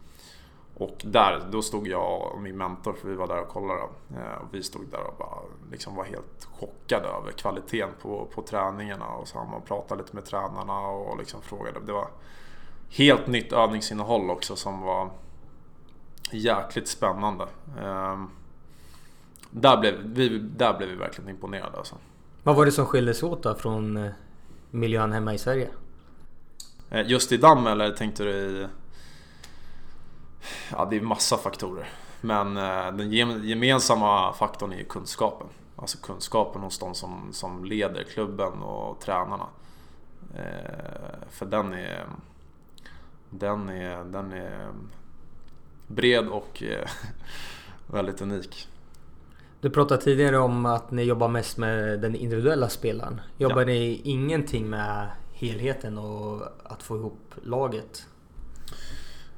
Och 0.78 0.96
där, 1.04 1.48
då 1.50 1.62
stod 1.62 1.88
jag 1.88 2.32
och 2.32 2.40
min 2.40 2.56
mentor, 2.56 2.92
för 2.92 3.08
vi 3.08 3.14
var 3.14 3.26
där 3.26 3.40
och 3.40 3.48
kollade. 3.48 3.82
Eh, 4.16 4.42
och 4.42 4.46
vi 4.54 4.62
stod 4.62 4.86
där 4.90 5.06
och 5.06 5.14
bara 5.18 5.38
liksom 5.70 5.96
var 5.96 6.04
helt 6.04 6.48
chockade 6.58 7.08
över 7.08 7.32
kvaliteten 7.32 7.90
på, 8.02 8.28
på 8.34 8.42
träningarna. 8.42 9.06
Och 9.06 9.28
så 9.28 9.44
man 9.44 9.62
pratade 9.62 10.02
lite 10.02 10.14
med 10.14 10.24
tränarna 10.24 10.80
och 10.80 11.18
liksom 11.18 11.42
frågade. 11.42 11.80
Det 11.86 11.92
var 11.92 12.08
helt 12.90 13.26
nytt 13.26 13.52
övningsinnehåll 13.52 14.30
också 14.30 14.56
som 14.56 14.80
var 14.80 15.10
jäkligt 16.32 16.88
spännande. 16.88 17.46
Ehm, 17.80 18.30
där 19.50 19.76
blev 19.76 19.94
vi, 20.04 20.38
där 20.38 20.78
blev 20.78 20.88
vi 20.88 20.94
verkligen 20.94 21.30
imponerade 21.30 21.78
alltså. 21.78 21.96
Vad 22.42 22.56
var 22.56 22.64
det 22.64 22.72
som 22.72 22.86
skilde 22.86 23.14
sig 23.14 23.28
åt 23.28 23.42
då 23.42 23.54
från 23.54 23.96
eh, 23.96 24.10
miljön 24.70 25.12
hemma 25.12 25.34
i 25.34 25.38
Sverige? 25.38 25.68
Eh, 26.90 27.06
just 27.06 27.32
i 27.32 27.36
damm 27.36 27.66
eller 27.66 27.90
tänkte 27.90 28.24
du 28.24 28.30
i... 28.30 28.66
Ja, 30.70 30.86
det 30.90 30.96
är 30.96 31.00
massa 31.00 31.36
faktorer. 31.36 31.88
Men 32.20 32.56
eh, 32.56 32.92
den 32.92 33.12
gemensamma 33.42 34.32
faktorn 34.32 34.72
är 34.72 34.82
kunskapen. 34.82 35.46
Alltså 35.76 35.98
kunskapen 35.98 36.62
hos 36.62 36.78
de 36.78 36.94
som, 36.94 37.28
som 37.32 37.64
leder 37.64 38.02
klubben 38.02 38.62
och 38.62 39.00
tränarna. 39.00 39.46
Eh, 40.34 41.28
för 41.30 41.46
den 41.46 41.72
är, 41.72 42.06
den 43.30 43.68
är, 43.68 44.04
den 44.04 44.32
är 44.32 44.68
bred 45.86 46.28
och 46.28 46.62
väldigt 47.86 48.20
unik. 48.20 48.68
Du 49.60 49.70
pratade 49.70 50.02
tidigare 50.02 50.38
om 50.38 50.66
att 50.66 50.90
ni 50.90 51.02
jobbar 51.02 51.28
mest 51.28 51.58
med 51.58 52.00
den 52.00 52.14
individuella 52.14 52.68
spelaren. 52.68 53.20
Jobbar 53.36 53.60
ja. 53.60 53.66
ni 53.66 54.00
ingenting 54.04 54.70
med 54.70 55.08
helheten 55.38 55.98
och 55.98 56.42
att 56.64 56.82
få 56.82 56.96
ihop 56.96 57.34
laget? 57.42 58.06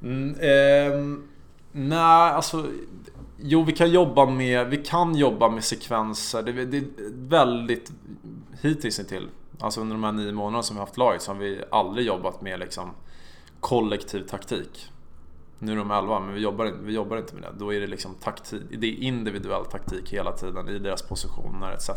Mm, 0.01 0.35
eh, 0.39 1.19
nej, 1.71 2.31
alltså... 2.31 2.65
Jo, 3.43 3.63
vi 3.63 3.71
kan 3.71 3.91
jobba 3.91 4.25
med, 4.25 4.67
vi 4.67 4.77
kan 4.77 5.15
jobba 5.15 5.49
med 5.49 5.63
sekvenser. 5.63 6.43
Det, 6.43 6.65
det 6.65 6.77
är 6.77 6.83
väldigt 7.29 7.91
hittills 8.61 9.07
till. 9.07 9.29
Alltså 9.59 9.81
under 9.81 9.95
de 9.95 10.03
här 10.03 10.11
nio 10.11 10.31
månaderna 10.31 10.63
som 10.63 10.75
vi 10.75 10.79
har 10.79 10.85
haft 10.85 10.97
laget 10.97 11.21
så 11.21 11.31
har 11.31 11.39
vi 11.39 11.61
aldrig 11.71 12.07
jobbat 12.07 12.41
med 12.41 12.59
liksom 12.59 12.91
kollektiv 13.59 14.27
taktik. 14.27 14.91
Nu 15.59 15.71
är 15.71 15.75
de 15.75 15.91
elva, 15.91 16.19
men 16.19 16.33
vi 16.33 16.41
jobbar, 16.41 16.73
vi 16.83 16.93
jobbar 16.93 17.17
inte 17.17 17.35
med 17.35 17.43
det. 17.43 17.49
Då 17.59 17.73
är 17.73 17.79
det 17.79 17.87
liksom 17.87 18.15
taktik, 18.15 18.61
det 18.69 18.87
är 18.87 19.03
individuell 19.03 19.65
taktik 19.65 20.13
hela 20.13 20.31
tiden 20.31 20.69
i 20.69 20.79
deras 20.79 21.01
positioner 21.01 21.71
etc. 21.71 21.89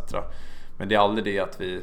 Men 0.78 0.88
det 0.88 0.94
är 0.94 0.98
aldrig 0.98 1.24
det 1.24 1.38
att 1.38 1.60
vi 1.60 1.82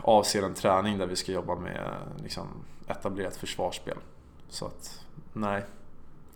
avser 0.00 0.42
en 0.42 0.54
träning 0.54 0.98
där 0.98 1.06
vi 1.06 1.16
ska 1.16 1.32
jobba 1.32 1.54
med 1.54 1.90
liksom, 2.22 2.48
etablerat 2.86 3.36
försvarsspel. 3.36 3.96
Så 4.48 4.66
att, 4.66 5.04
nej. 5.32 5.62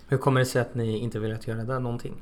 Hur 0.09 0.19
kommer 0.19 0.41
det 0.41 0.47
sig 0.47 0.63
att 0.63 0.75
ni 0.75 0.99
inte 0.99 1.19
velat 1.19 1.47
göra 1.47 1.65
det 1.65 1.79
någonting? 1.79 2.15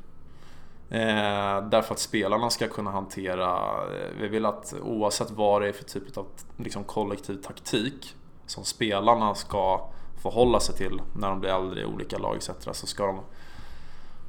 Eh, 0.91 1.69
därför 1.69 1.95
att 1.95 1.99
spelarna 1.99 2.51
ska 2.51 2.69
kunna 2.69 2.91
hantera, 2.91 3.57
eh, 3.83 4.11
vi 4.21 4.29
vill 4.29 4.47
att 4.47 4.75
oavsett 4.83 5.31
vad 5.31 5.63
det 5.63 5.69
är 5.69 5.73
för 5.73 5.85
typ 5.85 6.17
av 6.17 6.27
liksom, 6.57 6.85
kollektiv 6.85 7.37
taktik 7.37 8.15
som 8.47 8.65
spelarna 8.65 9.35
ska 9.35 9.89
förhålla 10.23 10.61
sig 10.61 10.75
till 10.75 11.01
när 11.17 11.29
de 11.29 11.41
blir 11.41 11.51
äldre 11.51 11.81
i 11.81 11.85
olika 11.85 12.19
lag 12.19 12.37
etc. 12.37 12.51
Så 12.73 12.87
ska 12.87 13.07
de, 13.07 13.21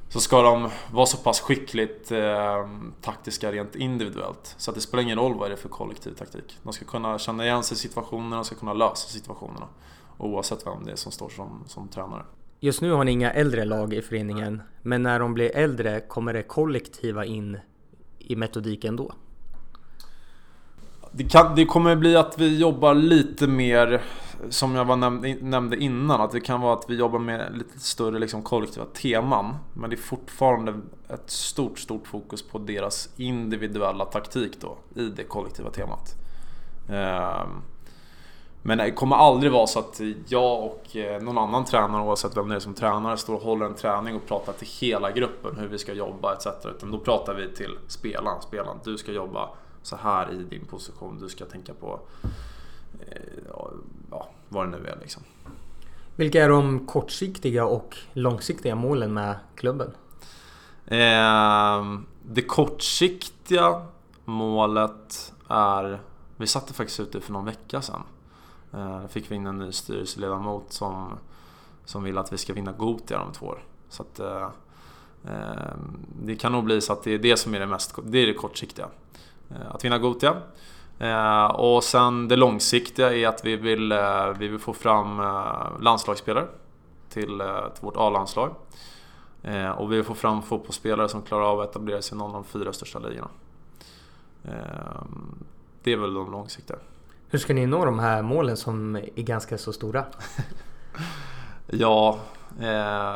så 0.08 0.20
ska 0.20 0.42
de 0.42 0.70
vara 0.92 1.06
så 1.06 1.16
pass 1.16 1.40
skickligt 1.40 2.12
eh, 2.12 2.68
taktiska 3.00 3.52
rent 3.52 3.76
individuellt. 3.76 4.54
Så 4.58 4.70
att 4.70 4.74
det 4.74 4.80
spelar 4.80 5.02
ingen 5.02 5.18
roll 5.18 5.34
vad 5.34 5.50
det 5.50 5.54
är 5.54 5.56
för 5.56 5.68
kollektiv 5.68 6.10
taktik. 6.10 6.58
De 6.62 6.72
ska 6.72 6.84
kunna 6.84 7.18
känna 7.18 7.44
igen 7.44 7.62
sig 7.62 7.74
i 7.74 7.78
situationerna, 7.78 8.36
de 8.36 8.44
ska 8.44 8.56
kunna 8.56 8.72
lösa 8.72 9.08
situationerna. 9.08 9.68
Oavsett 10.18 10.66
vem 10.66 10.84
det 10.84 10.92
är 10.92 10.96
som 10.96 11.12
står 11.12 11.28
som, 11.28 11.64
som 11.66 11.88
tränare. 11.88 12.22
Just 12.60 12.82
nu 12.82 12.92
har 12.92 13.04
ni 13.04 13.12
inga 13.12 13.32
äldre 13.32 13.64
lag 13.64 13.94
i 13.94 14.02
föreningen, 14.02 14.62
men 14.82 15.02
när 15.02 15.18
de 15.18 15.34
blir 15.34 15.56
äldre 15.56 16.00
kommer 16.00 16.32
det 16.32 16.42
kollektiva 16.42 17.24
in 17.24 17.58
i 18.18 18.36
metodiken 18.36 18.96
då? 18.96 19.12
Det, 21.12 21.24
kan, 21.24 21.54
det 21.54 21.64
kommer 21.64 21.96
bli 21.96 22.16
att 22.16 22.38
vi 22.38 22.58
jobbar 22.58 22.94
lite 22.94 23.46
mer, 23.46 24.02
som 24.48 24.74
jag 24.74 24.84
var 24.84 24.96
nämnde, 24.96 25.36
nämnde 25.40 25.76
innan, 25.76 26.20
att 26.20 26.30
det 26.30 26.40
kan 26.40 26.60
vara 26.60 26.72
att 26.72 26.84
vi 26.88 26.96
jobbar 26.96 27.18
med 27.18 27.56
lite 27.58 27.80
större 27.80 28.18
liksom, 28.18 28.42
kollektiva 28.42 28.86
teman. 28.86 29.54
Men 29.74 29.90
det 29.90 29.96
är 29.96 30.00
fortfarande 30.00 30.74
ett 31.08 31.30
stort, 31.30 31.78
stort 31.78 32.06
fokus 32.06 32.42
på 32.42 32.58
deras 32.58 33.08
individuella 33.16 34.04
taktik 34.04 34.60
då, 34.60 34.78
i 34.94 35.04
det 35.04 35.24
kollektiva 35.24 35.70
temat. 35.70 36.14
Ehm, 36.90 37.62
men 38.62 38.78
det 38.78 38.90
kommer 38.90 39.16
aldrig 39.16 39.52
vara 39.52 39.66
så 39.66 39.78
att 39.78 40.00
jag 40.28 40.64
och 40.64 40.96
eh, 40.96 41.22
någon 41.22 41.38
annan 41.38 41.64
tränare, 41.64 42.02
oavsett 42.02 42.36
vem 42.36 42.48
det 42.48 42.54
är 42.54 42.60
som 42.60 42.74
tränare, 42.74 43.16
står 43.16 43.34
och 43.34 43.42
håller 43.42 43.66
en 43.66 43.74
träning 43.74 44.16
och 44.16 44.26
pratar 44.26 44.52
till 44.52 44.68
hela 44.80 45.10
gruppen 45.10 45.56
hur 45.56 45.68
vi 45.68 45.78
ska 45.78 45.92
jobba 45.92 46.34
etc. 46.34 46.46
Utan 46.64 46.90
då 46.90 46.98
pratar 46.98 47.34
vi 47.34 47.54
till 47.54 47.78
spelaren. 47.86 48.42
Spelaren, 48.42 48.76
du 48.84 48.98
ska 48.98 49.12
jobba 49.12 49.48
så 49.88 49.96
här 49.96 50.32
i 50.32 50.44
din 50.44 50.64
position. 50.64 51.18
Du 51.18 51.28
ska 51.28 51.44
tänka 51.44 51.74
på 51.74 52.00
eh, 53.00 53.22
ja, 54.10 54.28
vad 54.48 54.66
det 54.66 54.78
nu 54.78 54.86
är 54.86 54.98
liksom. 55.00 55.22
Vilka 56.16 56.44
är 56.44 56.48
de 56.48 56.86
kortsiktiga 56.86 57.64
och 57.64 57.96
långsiktiga 58.12 58.74
målen 58.74 59.14
med 59.14 59.36
klubben? 59.54 59.92
Eh, 60.86 62.00
det 62.22 62.42
kortsiktiga 62.42 63.86
målet 64.24 65.32
är... 65.48 66.00
Vi 66.36 66.46
satte 66.46 66.74
faktiskt 66.74 67.00
ut 67.00 67.12
det 67.12 67.20
för 67.20 67.32
någon 67.32 67.44
vecka 67.44 67.82
sedan. 67.82 68.02
Eh, 68.72 69.06
fick 69.06 69.30
vi 69.30 69.34
in 69.34 69.46
en 69.46 69.58
ny 69.58 69.72
styrelseledamot 69.72 70.72
som, 70.72 71.18
som 71.84 72.02
vill 72.02 72.18
att 72.18 72.32
vi 72.32 72.38
ska 72.38 72.52
vinna 72.52 72.72
Gotia 72.72 73.20
om 73.20 73.32
två 73.32 73.46
år. 73.46 73.64
Så 73.88 74.02
att, 74.02 74.20
eh, 74.20 74.48
Ehm, 75.24 76.06
det 76.22 76.36
kan 76.36 76.52
nog 76.52 76.64
bli 76.64 76.80
så 76.80 76.92
att 76.92 77.02
det 77.02 77.14
är 77.14 77.18
det 77.18 77.36
som 77.36 77.54
är 77.54 77.60
det 77.60 77.66
mest, 77.66 77.94
det 78.04 78.18
är 78.18 78.26
det 78.26 78.34
kortsiktiga. 78.34 78.88
Eh, 79.50 79.74
att 79.74 79.84
vinna 79.84 79.98
Gotia. 79.98 80.36
Eh, 80.98 81.44
och 81.44 81.84
sen 81.84 82.28
det 82.28 82.36
långsiktiga 82.36 83.14
är 83.14 83.28
att 83.28 83.44
vi 83.44 83.56
vill, 83.56 83.92
eh, 83.92 84.28
vi 84.38 84.48
vill 84.48 84.58
få 84.58 84.72
fram 84.72 85.22
landslagsspelare 85.80 86.46
till, 87.08 87.42
till 87.74 87.80
vårt 87.80 87.96
A-landslag. 87.96 88.54
Och 89.76 89.92
vi 89.92 89.96
vill 89.96 90.04
få 90.04 90.14
fram 90.14 90.42
fotbollsspelare 90.42 91.08
som 91.08 91.22
klarar 91.22 91.44
av 91.44 91.60
att 91.60 91.70
etablera 91.70 92.02
sig 92.02 92.16
i 92.16 92.18
någon 92.18 92.34
av 92.34 92.34
de 92.34 92.44
fyra 92.44 92.72
största 92.72 92.98
ligorna. 92.98 93.28
Det 95.82 95.92
är 95.92 95.96
väl 95.96 96.14
de 96.14 96.30
långsiktiga. 96.30 96.76
Hur 97.28 97.38
ska 97.38 97.54
ni 97.54 97.66
nå 97.66 97.84
de 97.84 97.98
här 97.98 98.22
målen 98.22 98.56
som 98.56 98.96
är 98.96 99.22
ganska 99.22 99.58
så 99.58 99.72
stora? 99.72 100.04
ja, 101.66 102.18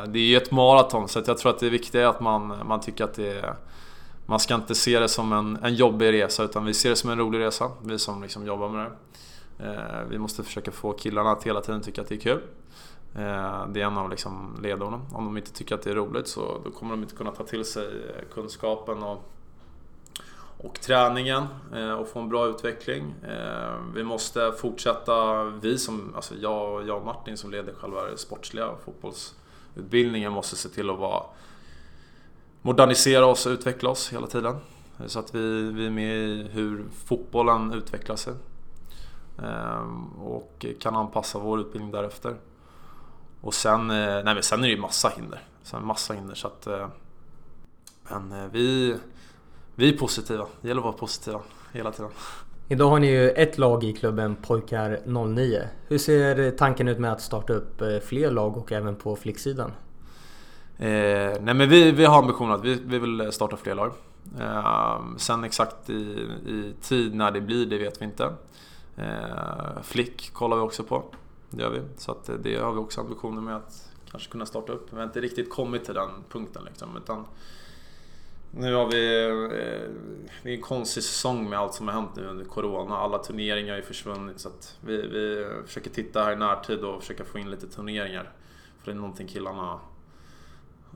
det 0.06 0.18
är 0.18 0.28
ju 0.28 0.36
ett 0.36 0.50
maraton 0.50 1.08
så 1.08 1.22
jag 1.26 1.38
tror 1.38 1.50
att 1.50 1.58
det 1.58 1.70
viktiga 1.70 2.02
är 2.02 2.06
att 2.06 2.20
man, 2.20 2.60
man 2.64 2.80
tycker 2.80 3.04
att 3.04 3.14
det 3.14 3.38
är 3.38 3.54
man 4.32 4.40
ska 4.40 4.54
inte 4.54 4.74
se 4.74 4.98
det 4.98 5.08
som 5.08 5.32
en, 5.32 5.58
en 5.62 5.74
jobbig 5.74 6.12
resa 6.12 6.44
utan 6.44 6.64
vi 6.64 6.74
ser 6.74 6.90
det 6.90 6.96
som 6.96 7.10
en 7.10 7.18
rolig 7.18 7.38
resa, 7.38 7.70
vi 7.82 7.98
som 7.98 8.22
liksom 8.22 8.46
jobbar 8.46 8.68
med 8.68 8.90
det. 8.90 9.64
Eh, 9.64 10.08
vi 10.08 10.18
måste 10.18 10.42
försöka 10.42 10.72
få 10.72 10.92
killarna 10.92 11.30
att 11.30 11.44
hela 11.44 11.60
tiden 11.60 11.80
tycka 11.80 12.00
att 12.00 12.08
det 12.08 12.14
är 12.14 12.20
kul. 12.20 12.40
Eh, 13.14 13.66
det 13.68 13.80
är 13.80 13.86
en 13.86 13.98
av 13.98 14.10
liksom 14.10 14.58
ledorden. 14.62 15.00
Om 15.12 15.24
de 15.24 15.36
inte 15.36 15.52
tycker 15.52 15.74
att 15.74 15.82
det 15.82 15.90
är 15.90 15.94
roligt 15.94 16.28
så 16.28 16.60
då 16.64 16.70
kommer 16.70 16.90
de 16.90 17.02
inte 17.02 17.16
kunna 17.16 17.30
ta 17.30 17.44
till 17.44 17.64
sig 17.64 17.84
eh, 17.86 18.34
kunskapen 18.34 19.02
och 19.02 19.32
och 20.58 20.80
träningen 20.80 21.46
eh, 21.74 21.92
och 21.92 22.08
få 22.08 22.20
en 22.20 22.28
bra 22.28 22.46
utveckling. 22.46 23.14
Eh, 23.28 23.74
vi 23.94 24.04
måste 24.04 24.52
fortsätta, 24.52 25.44
vi 25.44 25.78
som, 25.78 26.12
alltså 26.16 26.34
jag, 26.34 26.88
jag 26.88 26.96
och 26.96 27.04
Martin 27.04 27.36
som 27.36 27.50
leder 27.50 27.72
själva 27.72 28.04
den 28.04 28.18
sportsliga 28.18 28.70
fotbollsutbildningen 28.84 30.32
måste 30.32 30.56
se 30.56 30.68
till 30.68 30.90
att 30.90 30.98
vara 30.98 31.22
modernisera 32.62 33.26
oss 33.26 33.46
och 33.46 33.50
utveckla 33.50 33.90
oss 33.90 34.12
hela 34.12 34.26
tiden. 34.26 34.56
Eh, 35.00 35.06
så 35.06 35.18
att 35.18 35.34
vi, 35.34 35.72
vi 35.72 35.86
är 35.86 35.90
med 35.90 36.16
i 36.16 36.48
hur 36.52 36.84
fotbollen 37.04 37.72
utvecklar 37.72 38.16
sig. 38.16 38.34
Ehm, 39.38 40.12
och 40.12 40.66
kan 40.80 40.96
anpassa 40.96 41.38
vår 41.38 41.60
utbildning 41.60 41.90
därefter. 41.90 42.36
Och 43.40 43.54
sen, 43.54 43.90
eh, 43.90 43.96
nej 43.96 44.24
men 44.24 44.42
sen 44.42 44.58
är 44.58 44.62
det 44.62 44.74
ju 44.74 44.80
massa 44.80 45.08
hinder. 45.08 45.40
Sen 45.62 45.86
massa 45.86 46.14
hinder 46.14 46.34
så 46.34 46.46
att... 46.46 46.66
Eh, 46.66 46.88
men 48.10 48.50
vi 48.50 48.96
vi 49.74 49.94
är 49.94 49.98
positiva. 49.98 50.46
Det 50.60 50.68
gäller 50.68 50.80
att 50.80 50.84
vara 50.84 50.96
positiva 50.96 51.40
hela 51.72 51.92
tiden. 51.92 52.10
Idag 52.68 52.90
har 52.90 52.98
ni 52.98 53.06
ju 53.06 53.30
ett 53.30 53.58
lag 53.58 53.84
i 53.84 53.92
klubben 53.92 54.36
Pojkar 54.36 55.00
09. 55.34 55.68
Hur 55.88 55.98
ser 55.98 56.50
tanken 56.50 56.88
ut 56.88 56.98
med 56.98 57.12
att 57.12 57.20
starta 57.20 57.52
upp 57.52 57.82
fler 58.04 58.30
lag 58.30 58.56
och 58.56 58.72
även 58.72 58.96
på 58.96 59.16
flicksidan? 59.16 59.72
Eh, 60.82 61.36
nej 61.40 61.54
men 61.54 61.68
vi, 61.68 61.92
vi 61.92 62.04
har 62.04 62.18
ambitionen 62.18 62.54
att 62.54 62.64
vi, 62.64 62.74
vi 62.74 62.98
vill 62.98 63.32
starta 63.32 63.56
fler 63.56 63.74
lag. 63.74 63.92
Eh, 64.40 65.00
sen 65.16 65.44
exakt 65.44 65.90
i, 65.90 66.28
i, 66.46 66.74
tid 66.80 67.14
när 67.14 67.30
det 67.30 67.40
blir, 67.40 67.66
det 67.66 67.78
vet 67.78 68.00
vi 68.00 68.04
inte. 68.04 68.34
Eh, 68.96 69.82
flick 69.82 70.32
kollar 70.32 70.56
vi 70.56 70.62
också 70.62 70.84
på. 70.84 71.04
Det 71.50 71.62
gör 71.62 71.70
vi. 71.70 71.80
Så 71.96 72.12
att 72.12 72.30
det 72.42 72.56
har 72.56 72.72
vi 72.72 72.78
också 72.78 73.00
ambitioner 73.00 73.42
med 73.42 73.56
att 73.56 73.90
kanske 74.10 74.30
kunna 74.30 74.46
starta 74.46 74.72
upp. 74.72 74.92
Vi 74.92 74.96
har 74.96 75.04
inte 75.04 75.20
riktigt 75.20 75.50
kommit 75.50 75.84
till 75.84 75.94
den 75.94 76.10
punkten 76.28 76.64
liksom. 76.64 76.96
Utan 76.96 77.24
nu 78.50 78.74
har 78.74 78.86
vi... 78.86 79.24
Eh, 79.24 79.50
det 80.42 80.50
är 80.50 80.54
en 80.54 80.62
konstig 80.62 81.02
säsong 81.02 81.50
med 81.50 81.58
allt 81.58 81.74
som 81.74 81.88
har 81.88 81.94
hänt 81.94 82.10
nu 82.16 82.26
under 82.26 82.44
Corona. 82.44 82.96
Alla 82.96 83.18
turneringar 83.18 83.70
har 83.70 83.78
ju 83.78 83.86
försvunnit 83.86 84.40
så 84.40 84.48
att 84.48 84.76
vi, 84.80 84.96
vi 84.96 85.46
försöker 85.66 85.90
titta 85.90 86.22
här 86.24 86.32
i 86.32 86.36
närtid 86.36 86.84
och 86.84 87.00
försöka 87.00 87.24
få 87.24 87.38
in 87.38 87.50
lite 87.50 87.66
turneringar. 87.66 88.32
För 88.78 88.86
det 88.86 88.96
är 88.96 89.00
någonting 89.00 89.26
killarna 89.26 89.80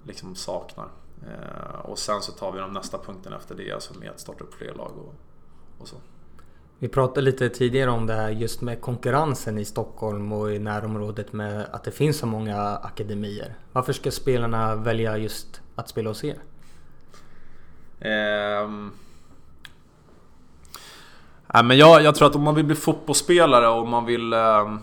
liksom 0.07 0.35
saknar. 0.35 0.89
Eh, 1.23 1.81
och 1.81 1.99
sen 1.99 2.23
så 2.23 2.33
tar 2.33 2.53
vi 2.53 2.59
de 2.59 2.73
nästa 2.73 2.99
punkten 2.99 3.33
efter 3.33 3.55
det, 3.55 3.73
alltså 3.73 3.99
med 3.99 4.11
att 4.11 4.21
starta 4.21 4.45
upp 4.45 4.55
fler 4.55 4.75
lag 4.75 4.93
och, 4.99 5.15
och 5.79 5.89
så. 5.89 5.97
Vi 6.79 6.89
pratade 6.89 7.21
lite 7.21 7.49
tidigare 7.49 7.91
om 7.91 8.07
det 8.07 8.15
här 8.15 8.31
just 8.31 8.61
med 8.61 8.81
konkurrensen 8.81 9.59
i 9.59 9.65
Stockholm 9.65 10.33
och 10.33 10.53
i 10.53 10.59
närområdet 10.59 11.33
med 11.33 11.67
att 11.73 11.85
det 11.85 11.91
finns 11.91 12.19
så 12.19 12.27
många 12.27 12.77
akademier. 12.77 13.55
Varför 13.73 13.93
ska 13.93 14.11
spelarna 14.11 14.75
välja 14.75 15.19
just 15.19 15.61
att 15.75 15.89
spela 15.89 16.11
hos 16.11 16.25
er? 16.25 16.37
Nej, 21.55 21.65
men 21.65 21.79
jag, 21.79 22.03
jag, 22.03 22.15
tror 22.15 22.29
att 22.29 22.37
om 22.37 22.43
man 22.43 22.55
vill 22.55 22.65
bli 22.65 22.77
fotbollsspelare 22.77 23.69
och 23.69 23.89
man 23.89 24.05
vill 24.05 24.33
eh, 24.33 24.77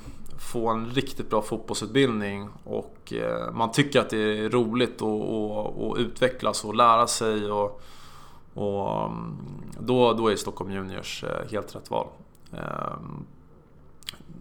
få 0.54 0.70
en 0.70 0.86
riktigt 0.86 1.30
bra 1.30 1.42
fotbollsutbildning 1.42 2.50
och 2.64 3.14
eh, 3.14 3.52
man 3.52 3.72
tycker 3.72 4.00
att 4.00 4.10
det 4.10 4.18
är 4.18 4.50
roligt 4.50 5.02
att 5.02 5.98
utvecklas 5.98 6.66
och 6.66 6.76
lära 6.76 7.08
sig 7.08 7.52
och, 7.52 7.82
och 8.54 9.06
mm, 9.06 9.38
då, 9.80 10.14
då 10.14 10.28
är 10.28 10.36
Stockholm 10.36 10.72
Juniors 10.72 11.24
eh, 11.24 11.52
helt 11.52 11.76
rätt 11.76 11.92
val. 11.92 12.08
Ehm, 12.52 13.26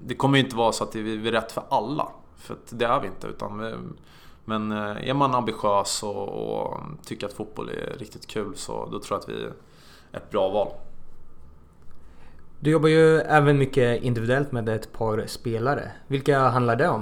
det 0.07 0.14
kommer 0.14 0.38
ju 0.38 0.44
inte 0.44 0.57
vara 0.57 0.72
så 0.72 0.85
att 0.85 0.94
vi 0.94 1.29
är 1.29 1.33
rätt 1.33 1.53
för 1.53 1.62
alla. 1.68 2.09
För 2.37 2.57
det 2.70 2.85
är 2.85 3.01
vi 3.01 3.07
inte. 3.07 3.27
Utan 3.27 3.59
vi, 3.59 3.75
men 4.44 4.72
eh, 4.72 5.09
är 5.09 5.14
man 5.14 5.35
ambitiös 5.35 6.03
och, 6.03 6.29
och, 6.29 6.81
tycker 7.05 7.27
att 7.27 7.33
fotboll 7.33 7.68
är 7.68 7.96
riktigt 7.98 8.27
kul 8.27 8.57
så 8.57 8.88
då 8.92 8.98
tror 8.98 9.16
jag 9.16 9.18
att 9.18 9.29
vi 9.29 9.44
är 9.44 9.53
ett 10.12 10.31
bra 10.31 10.48
val. 10.48 10.72
Du 12.62 12.70
jobbar 12.70 12.88
ju 12.88 13.18
även 13.18 13.59
mycket 13.59 14.03
individuellt 14.03 14.53
med 14.53 14.68
ett 14.68 14.92
par 14.92 15.27
spelare. 15.27 15.90
Vilka 16.07 16.38
handlar 16.38 16.77
det 16.77 16.88
om? 16.88 17.01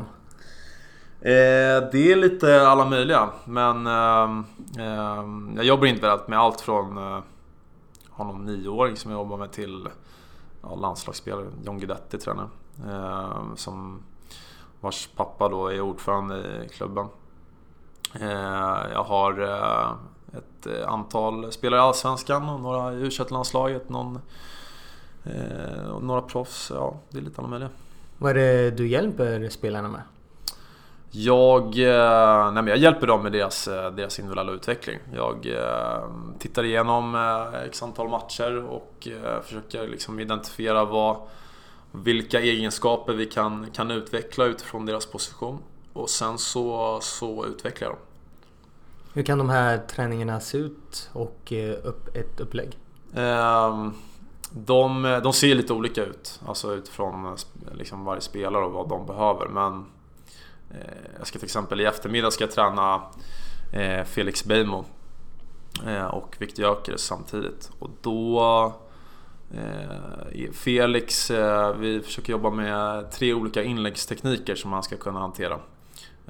Eh, 1.20 1.90
det 1.92 2.12
är 2.12 2.16
lite 2.16 2.68
alla 2.68 2.84
möjliga 2.84 3.30
men 3.44 3.86
eh, 3.86 4.22
eh, 4.78 5.24
jag 5.56 5.64
jobbar 5.64 5.86
individuellt 5.86 6.28
med 6.28 6.38
allt 6.38 6.60
från 6.60 6.98
eh, 6.98 7.18
har 8.10 8.24
någon 8.24 8.44
nioåring 8.44 8.96
som 8.96 9.10
jag 9.10 9.18
jobbar 9.18 9.36
med 9.36 9.52
till 9.52 9.88
ja, 10.62 10.74
landslagsspelare, 10.74 11.46
John 11.64 11.78
Guidetti 11.78 12.18
tränar. 12.18 12.48
Eh, 12.88 13.54
som 13.54 14.02
vars 14.80 15.08
pappa 15.16 15.48
då 15.48 15.66
är 15.66 15.80
ordförande 15.80 16.64
i 16.64 16.68
klubben. 16.68 17.06
Eh, 18.20 18.92
jag 18.92 19.04
har 19.04 19.40
eh, 19.40 19.90
ett 20.38 20.66
eh, 20.66 20.92
antal 20.92 21.52
spelare 21.52 21.80
i 21.80 21.82
Allsvenskan 21.82 22.48
och 22.48 22.60
några 22.60 22.92
i 22.92 22.96
u 22.96 23.10
landslaget 23.30 23.88
någon, 23.88 24.18
och 25.92 26.02
några 26.02 26.22
proffs. 26.22 26.70
Ja, 26.74 27.00
det 27.10 27.18
är 27.18 27.22
lite 27.22 27.38
alla 27.40 27.48
möjliga. 27.48 27.70
Vad 28.18 28.30
är 28.30 28.34
det 28.34 28.70
du 28.70 28.88
hjälper 28.88 29.48
spelarna 29.48 29.88
med? 29.88 30.02
Jag, 31.10 31.76
nej 31.76 32.62
men 32.62 32.66
jag 32.66 32.76
hjälper 32.76 33.06
dem 33.06 33.22
med 33.22 33.32
deras, 33.32 33.64
deras 33.64 34.18
individuella 34.18 34.52
utveckling. 34.52 34.98
Jag 35.14 35.46
tittar 36.38 36.64
igenom 36.64 37.14
x 37.66 37.82
antal 37.82 38.08
matcher 38.08 38.64
och 38.64 39.08
försöker 39.42 39.88
liksom 39.88 40.20
identifiera 40.20 40.84
vad, 40.84 41.16
vilka 41.92 42.40
egenskaper 42.40 43.12
vi 43.12 43.26
kan, 43.26 43.66
kan 43.70 43.90
utveckla 43.90 44.44
utifrån 44.44 44.86
deras 44.86 45.06
position. 45.06 45.58
Och 45.92 46.10
sen 46.10 46.38
så, 46.38 46.98
så 47.02 47.46
utvecklar 47.46 47.88
jag 47.88 47.96
dem. 47.96 48.04
Hur 49.12 49.22
kan 49.22 49.38
de 49.38 49.50
här 49.50 49.78
träningarna 49.78 50.40
se 50.40 50.58
ut 50.58 51.10
och 51.12 51.52
eh, 51.52 51.76
upp, 51.84 52.16
ett 52.16 52.40
upplägg? 52.40 52.78
Um, 53.14 53.94
de, 54.52 55.04
eh, 55.04 55.22
de 55.22 55.32
ser 55.32 55.54
lite 55.54 55.72
olika 55.72 56.04
ut. 56.04 56.40
Alltså 56.46 56.74
utifrån 56.74 57.26
eh, 57.26 57.34
liksom 57.72 58.04
varje 58.04 58.20
spelare 58.20 58.64
och 58.64 58.72
vad 58.72 58.88
de 58.88 59.06
behöver. 59.06 59.48
Men 59.48 59.86
eh, 60.70 60.94
jag 61.18 61.26
ska 61.26 61.38
till 61.38 61.46
exempel 61.46 61.80
i 61.80 61.84
eftermiddag 61.84 62.30
ska 62.30 62.44
jag 62.44 62.50
träna 62.50 63.02
eh, 63.72 64.04
Felix 64.04 64.44
Beijmo 64.44 64.84
eh, 65.86 66.04
och 66.06 66.36
Viktor 66.38 66.64
Gyökeres 66.64 67.02
samtidigt. 67.02 67.70
Och 67.78 67.90
då 68.00 68.72
eh, 69.54 70.52
Felix, 70.52 71.30
eh, 71.30 71.76
vi 71.76 72.00
försöker 72.00 72.32
jobba 72.32 72.50
med 72.50 73.10
tre 73.10 73.34
olika 73.34 73.62
inläggstekniker 73.62 74.54
som 74.54 74.72
han 74.72 74.82
ska 74.82 74.96
kunna 74.96 75.20
hantera. 75.20 75.60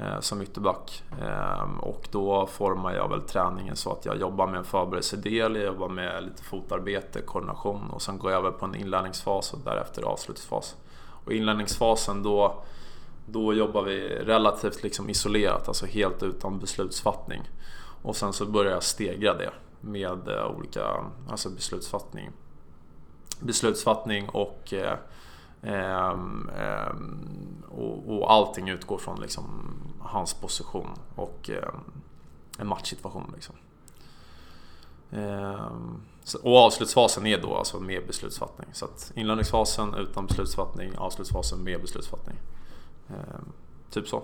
Eh, 0.01 0.21
som 0.21 0.43
ytterback. 0.43 1.03
Ehm, 1.23 1.81
och 1.81 2.09
då 2.11 2.47
formar 2.47 2.95
jag 2.95 3.09
väl 3.09 3.21
träningen 3.21 3.77
så 3.77 3.93
att 3.93 4.05
jag 4.05 4.21
jobbar 4.21 4.47
med 4.47 4.59
en 4.59 4.65
förberedelsedel, 4.65 5.57
jag 5.57 5.65
jobbar 5.65 5.89
med 5.89 6.25
lite 6.25 6.43
fotarbete, 6.43 7.21
koordination 7.21 7.91
och 7.91 8.03
sen 8.03 8.19
går 8.19 8.31
jag 8.31 8.39
över 8.39 8.51
på 8.51 8.65
en 8.65 8.75
inlärningsfas 8.75 9.53
och 9.53 9.59
därefter 9.65 10.03
avslutsfas. 10.03 10.77
Och 11.25 11.33
inlärningsfasen 11.33 12.23
då, 12.23 12.63
då 13.27 13.55
jobbar 13.55 13.83
vi 13.83 14.09
relativt 14.09 14.83
liksom 14.83 15.11
isolerat, 15.11 15.69
alltså 15.69 15.87
helt 15.87 16.23
utan 16.23 16.59
beslutsfattning. 16.59 17.43
Och 18.03 18.17
sen 18.17 18.33
så 18.33 18.47
börjar 18.47 18.73
jag 18.73 18.83
stegra 18.83 19.35
det 19.35 19.51
med 19.81 20.29
eh, 20.29 20.57
olika 20.57 21.05
alltså 21.31 21.51
beslutsfattning, 21.51 22.31
beslutsfattning 23.41 24.29
och 24.29 24.73
eh, 24.73 24.99
och, 27.69 28.17
och 28.17 28.33
allting 28.33 28.69
utgår 28.69 28.99
från 28.99 29.21
liksom 29.21 29.75
hans 30.01 30.35
position 30.35 30.89
och 31.17 31.51
ehm, 31.51 31.81
en 32.59 32.67
matchsituation. 32.67 33.33
Liksom. 33.35 33.55
Och 36.43 36.57
avslutsfasen 36.57 37.27
är 37.27 37.39
då 37.39 37.57
alltså 37.57 37.81
med 37.81 38.07
beslutsfattning. 38.07 38.69
Så 38.73 38.85
att 38.85 39.13
inlärningsfasen 39.15 39.95
utan 39.95 40.27
beslutsfattning, 40.27 40.97
avslutsfasen 40.97 41.65
med 41.65 41.81
beslutsfattning. 41.81 42.37
Typ 43.91 44.09
så. 44.09 44.23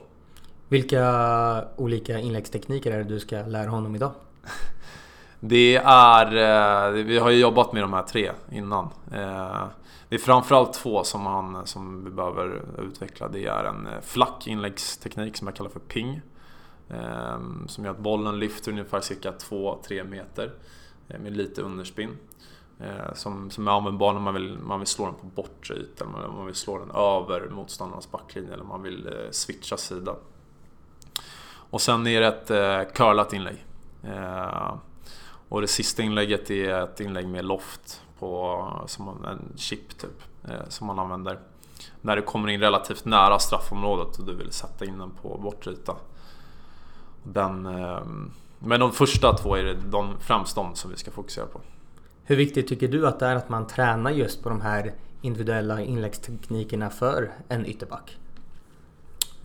Vilka 0.69 1.65
olika 1.77 2.19
inläggstekniker 2.19 2.93
är 2.93 2.99
det 2.99 3.05
du 3.05 3.21
ska 3.21 3.37
lära 3.37 3.71
honom 3.71 3.95
idag? 3.95 4.13
Det 5.41 5.77
är, 5.85 6.27
eh, 6.27 7.05
vi 7.05 7.19
har 7.19 7.31
ju 7.31 7.41
jobbat 7.41 7.73
med 7.73 7.83
de 7.83 7.93
här 7.93 8.03
tre 8.03 8.31
innan. 8.53 8.89
Eh, 9.13 9.65
det 10.09 10.15
är 10.15 10.19
framförallt 10.19 10.73
två 10.73 11.05
som, 11.05 11.27
han, 11.27 11.67
som 11.67 12.05
vi 12.05 12.11
behöver 12.11 12.63
utveckla. 12.79 13.29
Det 13.29 13.47
är 13.47 13.65
en 13.65 13.87
eh, 13.87 14.01
flack 14.01 14.47
inläggsteknik 14.47 15.37
som 15.37 15.47
jag 15.47 15.57
kallar 15.57 15.71
för 15.71 15.81
ping. 15.81 16.21
Ehm, 16.91 17.69
som 17.69 17.85
gör 17.85 17.91
att 17.91 17.99
bollen 17.99 18.39
lyfter 18.39 18.73
ungefär 18.73 19.01
cirka 19.01 19.33
2-3 19.33 20.05
meter 20.05 20.53
eh, 21.09 21.21
med 21.21 21.37
lite 21.37 21.63
underspinn. 21.63 22.17
Eh, 22.81 23.15
som, 23.15 23.51
som 23.51 23.69
är 23.69 23.73
användbar 23.73 24.13
när 24.13 24.21
man 24.21 24.35
vill, 24.35 24.59
man 24.59 24.79
vill 24.81 24.87
slå 24.87 25.05
den 25.05 25.15
på 25.15 25.27
bortre 25.27 25.75
yta, 25.75 26.05
eller 26.05 26.29
man 26.29 26.47
vill 26.47 26.55
slå 26.55 26.79
den 26.79 26.91
över 26.91 27.49
motståndarnas 27.51 28.11
backlinje 28.11 28.53
eller 28.53 28.65
man 28.65 28.83
vill 28.83 29.29
switcha 29.31 29.77
sida. 29.77 30.15
Och 31.71 31.81
sen 31.81 32.07
är 32.07 32.21
det 32.21 32.27
ett 32.27 32.95
curlat 32.95 33.33
inlägg. 33.33 33.65
Och 35.49 35.61
det 35.61 35.69
sista 35.69 36.03
inlägget 36.03 36.51
är 36.51 36.83
ett 36.83 37.01
inlägg 37.01 37.29
med 37.29 37.45
loft 37.45 38.03
på 38.19 38.85
som 38.87 39.25
en 39.25 39.53
chip 39.57 39.99
typ. 39.99 40.23
Eh, 40.49 40.69
som 40.69 40.87
man 40.87 40.99
använder 40.99 41.39
när 42.01 42.17
du 42.17 42.23
kommer 42.23 42.49
in 42.49 42.61
relativt 42.61 43.05
nära 43.05 43.39
straffområdet 43.39 44.19
och 44.19 44.25
du 44.25 44.35
vill 44.35 44.53
sätta 44.53 44.85
in 44.85 44.99
den 44.99 45.11
på 45.11 45.39
bortre 45.39 45.73
yta. 45.73 45.97
Den, 47.23 47.67
ehm, 47.67 48.31
men 48.59 48.81
de 48.81 48.93
första 48.93 49.33
två 49.33 49.57
är 49.57 49.65
det 49.65 49.75
de, 49.75 50.15
främst 50.21 50.55
de 50.55 50.75
som 50.75 50.91
vi 50.91 50.97
ska 50.97 51.11
fokusera 51.11 51.47
på. 51.47 51.61
Hur 52.25 52.37
viktigt 52.37 52.69
tycker 52.69 52.89
du 52.89 53.07
att 53.07 53.19
det 53.19 53.27
är 53.27 53.37
att 53.37 53.49
man 53.49 53.67
tränar 53.67 54.11
just 54.11 54.43
på 54.43 54.49
de 54.49 54.61
här 54.61 54.95
individuella 55.21 55.81
inläggsteknikerna 55.81 56.91
för 56.91 57.33
en 57.49 57.67
ytterback? 57.67 58.19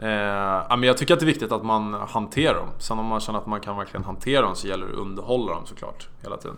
Eh, 0.02 0.78
men 0.78 0.84
jag 0.84 0.98
tycker 0.98 1.14
att 1.14 1.20
det 1.20 1.24
är 1.24 1.28
viktigt 1.28 1.52
att 1.52 1.66
man 1.66 1.94
hanterar 1.94 2.56
dem. 2.56 2.70
Sen 2.78 3.00
om 3.00 3.06
man 3.06 3.20
känner 3.20 3.40
att 3.40 3.46
man 3.46 3.60
kan 3.60 3.78
verkligen 3.78 4.04
hantera 4.04 4.42
dem 4.42 4.56
så 4.56 4.68
gäller 4.68 4.88
det 4.88 4.94
att 4.94 5.00
underhålla 5.00 5.54
dem 5.54 5.66
såklart 5.66 6.10
hela 6.22 6.38
tiden. 6.38 6.58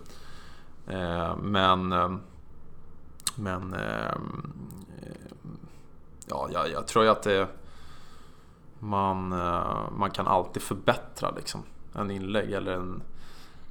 Eh, 0.88 1.36
men... 1.38 1.92
Eh, 1.92 2.12
men... 3.36 3.74
Eh, 3.74 4.16
ja, 6.26 6.50
jag, 6.54 6.72
jag, 6.72 6.88
tror 6.88 7.06
ju 7.06 7.12
att 7.12 7.24
det... 7.24 7.48
Man, 8.80 9.32
eh, 9.32 9.92
man 9.98 10.12
kan 10.12 10.28
alltid 10.28 10.64
förbättra 10.64 11.32
liksom. 11.32 11.64
En 11.96 12.12
inlägg 12.12 12.52
eller 12.52 12.74
en... 12.74 13.02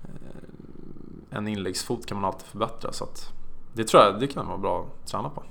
Eh, 0.05 1.39
en 1.39 1.49
inläggsfot 1.49 2.07
kan 2.07 2.21
man 2.21 2.33
alltid 2.33 2.47
förbättra. 2.47 2.93
Så 2.93 3.05
att 3.05 3.33
det 3.73 3.85
tror 3.85 4.03
jag 4.03 4.21
det 4.21 4.27
kan 4.27 4.47
vara 4.47 4.59
bra 4.59 4.81
att 4.81 5.07
träna 5.07 5.29
på. 5.29 5.43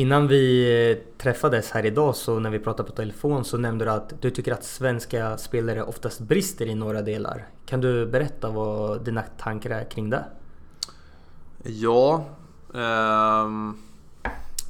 Innan 0.00 0.28
vi 0.28 1.02
träffades 1.18 1.70
här 1.70 1.86
idag 1.86 2.16
så 2.16 2.38
när 2.38 2.50
vi 2.50 2.58
pratade 2.58 2.88
på 2.88 2.96
telefon 2.96 3.44
så 3.44 3.58
nämnde 3.58 3.84
du 3.84 3.90
att 3.90 4.22
du 4.22 4.30
tycker 4.30 4.52
att 4.52 4.64
svenska 4.64 5.38
spelare 5.38 5.82
oftast 5.82 6.20
brister 6.20 6.66
i 6.66 6.74
några 6.74 7.02
delar. 7.02 7.46
Kan 7.66 7.80
du 7.80 8.06
berätta 8.06 8.50
vad 8.50 9.04
dina 9.04 9.22
tankar 9.22 9.70
är 9.70 9.84
kring 9.84 10.10
det? 10.10 10.24
Ja, 11.62 12.24
eh, 12.74 13.48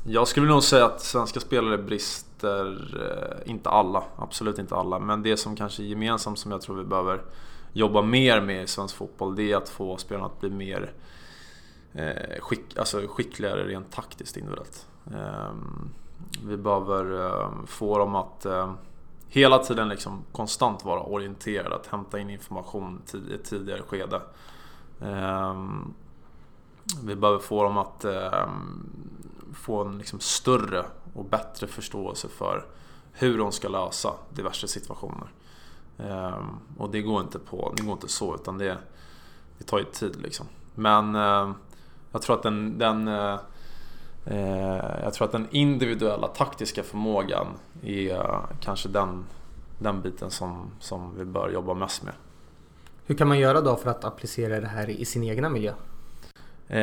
jag 0.07 0.29
skulle 0.29 0.47
nog 0.47 0.63
säga 0.63 0.87
att 0.87 1.01
svenska 1.01 1.41
spelare 1.41 1.79
brister, 1.79 2.97
eh, 3.03 3.51
inte 3.51 3.69
alla, 3.69 4.05
absolut 4.17 4.59
inte 4.59 4.75
alla, 4.75 4.99
men 4.99 5.23
det 5.23 5.37
som 5.37 5.57
kanske 5.57 5.83
är 5.83 5.87
gemensamt 5.87 6.39
som 6.39 6.53
jag 6.53 6.61
tror 6.61 6.77
vi 6.77 6.85
behöver 6.85 7.21
jobba 7.73 8.03
mer 8.03 8.41
med 8.41 8.63
i 8.63 8.67
svensk 8.67 8.97
fotboll 8.97 9.37
det 9.37 9.53
är 9.53 9.57
att 9.57 9.69
få 9.69 9.97
spelarna 9.97 10.27
att 10.27 10.41
bli 10.41 10.51
mer 10.51 10.93
eh, 11.93 12.41
skick, 12.41 12.79
alltså 12.79 13.01
skickligare 13.09 13.69
rent 13.69 13.93
taktiskt 13.93 14.37
individuellt. 14.37 14.87
Ehm, 15.15 15.91
vi 16.45 16.57
behöver 16.57 17.31
ehm, 17.31 17.67
få 17.67 17.99
dem 17.99 18.15
att 18.15 18.47
ehm, 18.47 18.75
hela 19.29 19.59
tiden 19.59 19.89
liksom 19.89 20.25
konstant 20.33 20.85
vara 20.85 21.01
orienterade, 21.01 21.75
att 21.75 21.87
hämta 21.87 22.19
in 22.19 22.31
information 22.31 23.03
i 23.31 23.35
ett 23.35 23.45
tidigare 23.45 23.83
skede. 23.83 24.21
Vi 27.03 27.17
behöver 27.17 27.39
få 27.39 27.63
dem 27.63 27.79
att 27.79 28.05
få 29.55 29.85
en 29.85 29.99
liksom 29.99 30.21
större 30.21 30.85
och 31.15 31.25
bättre 31.25 31.67
förståelse 31.67 32.29
för 32.29 32.67
hur 33.13 33.39
de 33.39 33.53
ska 33.53 33.69
lösa 33.69 34.13
diverse 34.31 34.69
situationer. 34.69 35.29
Och 36.79 36.91
det 36.91 37.03
går 37.03 37.21
inte, 37.21 37.39
på, 37.39 37.73
det 37.77 37.83
går 37.83 37.93
inte 37.93 38.09
så 38.09 38.35
utan 38.35 38.59
det, 38.59 38.79
det 39.59 39.65
tar 39.65 39.79
ju 39.79 39.85
tid 39.85 40.23
liksom. 40.23 40.47
Men 40.75 41.15
jag 42.13 42.23
tror 42.23 42.37
att 42.37 42.43
den, 42.43 42.79
den 42.79 43.09
eh, 43.09 43.39
jag 45.03 45.15
tror 45.15 45.27
att 45.27 45.33
den 45.33 45.49
individuella 45.51 46.29
taktiska 46.29 46.83
förmågan 46.83 47.47
är 47.83 48.41
kanske 48.61 48.89
den, 48.89 49.25
den 49.79 50.01
biten 50.01 50.31
som, 50.31 50.71
som 50.81 51.19
vi 51.19 51.25
bör 51.25 51.51
jobba 51.51 51.75
mest 51.75 52.03
med. 52.03 52.15
Hur 53.07 53.15
kan 53.15 53.29
man 53.29 53.39
göra 53.39 53.61
då 53.61 53.77
för 53.77 53.91
att 53.91 54.05
applicera 54.05 54.61
det 54.61 54.67
här 54.67 54.91
i 54.91 55.05
sin 55.05 55.25
egna 55.25 55.49
miljö? 55.49 55.73
Eh, 56.69 56.81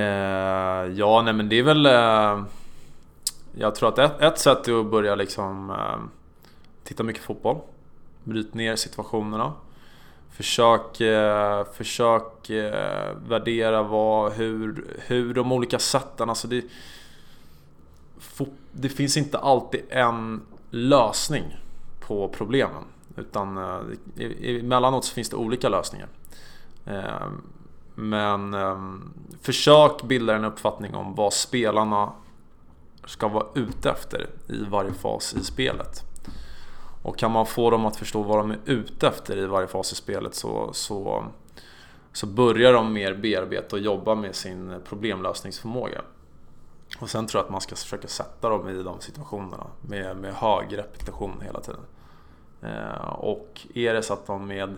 ja, 0.94 1.22
nej 1.22 1.34
men 1.34 1.50
det 1.50 1.56
är 1.60 1.64
väl... 1.64 1.86
Eh, 1.86 2.46
jag 3.58 3.76
tror 3.76 3.90
att 3.90 4.00
ett, 4.00 4.22
ett 4.22 4.40
sätt 4.40 4.68
är 4.68 4.80
att 4.80 4.86
börja 4.86 5.16
liksom 5.16 5.70
eh, 5.70 6.00
titta 6.84 7.04
mycket 7.04 7.24
fotboll. 7.24 7.58
Bryt 8.24 8.54
ner 8.54 8.76
situationerna. 8.76 9.54
Försök, 10.32 11.02
eh, 11.02 11.66
försök 11.74 12.50
eh, 12.50 13.16
värdera 13.28 13.84
vad, 13.84 14.34
hur, 14.34 14.86
hur 15.08 15.34
de 15.34 15.52
olika 15.52 15.80
sätten, 15.80 16.30
alltså 16.30 16.48
det 16.48 16.64
det 18.72 18.90
finns 18.90 19.18
inte 19.18 19.38
alltid 19.38 19.82
en 19.90 20.42
lösning 20.70 21.58
på 22.00 22.30
problemen. 22.30 22.84
Utan 23.18 23.58
eh, 23.58 23.80
emellanåt 24.42 25.06
så 25.06 25.14
finns 25.14 25.30
det 25.30 25.36
olika 25.36 25.70
lösningar. 25.70 26.08
Eh, 26.86 27.28
men 27.96 28.54
eh, 28.54 28.80
försök 29.42 30.04
bilda 30.04 30.36
en 30.36 30.46
uppfattning 30.46 30.96
om 30.96 31.16
vad 31.16 31.34
spelarna 31.34 32.12
ska 33.06 33.28
vara 33.28 33.46
ute 33.56 33.90
efter 33.90 34.30
i 34.48 34.64
varje 34.70 34.94
fas 34.94 35.34
i 35.34 35.44
spelet. 35.44 36.04
Och 37.02 37.18
kan 37.18 37.32
man 37.32 37.46
få 37.46 37.70
dem 37.70 37.86
att 37.86 37.96
förstå 37.96 38.24
vad 38.24 38.38
de 38.38 38.52
är 38.52 38.60
ute 38.66 39.08
efter 39.08 39.38
i 39.38 39.46
varje 39.46 39.68
fas 39.68 39.92
i 39.92 39.96
spelet 39.96 40.36
så, 40.36 40.70
så, 40.74 41.26
så 42.14 42.28
börjar 42.28 42.74
de 42.74 42.94
mer 42.94 43.14
bearbeta 43.14 43.76
och 43.76 43.82
jobba 43.82 44.16
med 44.16 44.36
sin 44.36 44.82
problemlösningsförmåga. 44.90 46.02
Och 47.00 47.10
sen 47.10 47.28
tror 47.28 47.40
jag 47.40 47.46
att 47.46 47.52
man 47.52 47.62
ska 47.62 47.76
försöka 47.76 48.08
sätta 48.08 48.50
dem 48.50 48.70
i 48.70 48.84
de 48.84 49.02
situationerna 49.02 49.68
med, 49.82 50.18
med 50.18 50.34
hög 50.34 50.78
repetition 50.78 51.42
hela 51.42 51.60
tiden. 51.60 51.82
Eh, 52.62 53.10
och 53.10 53.68
är 53.74 53.94
det 53.94 54.04
så 54.04 54.14
att 54.14 54.28
de 54.28 54.48
med 54.48 54.78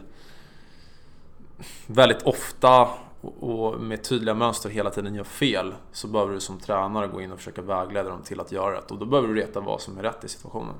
väldigt 1.88 2.24
ofta 2.24 2.89
och 3.22 3.82
med 3.82 4.04
tydliga 4.04 4.36
mönster 4.36 4.70
hela 4.70 4.89
tiden 4.89 5.15
gör 5.15 5.24
fel 5.24 5.74
så 5.91 6.08
behöver 6.08 6.34
du 6.34 6.39
som 6.39 6.60
tränare 6.60 7.08
gå 7.08 7.22
in 7.22 7.32
och 7.32 7.38
försöka 7.38 7.62
vägleda 7.62 8.10
dem 8.10 8.22
till 8.24 8.39
att 8.39 8.52
göra 8.52 8.78
rätt. 8.78 8.91
Och 8.91 8.98
då 8.98 9.06
behöver 9.06 9.28
du 9.28 9.34
veta 9.34 9.60
vad 9.60 9.82
som 9.82 9.98
är 9.98 10.04
rätt 10.04 10.24
i 10.24 10.28
situationen. 10.28 10.76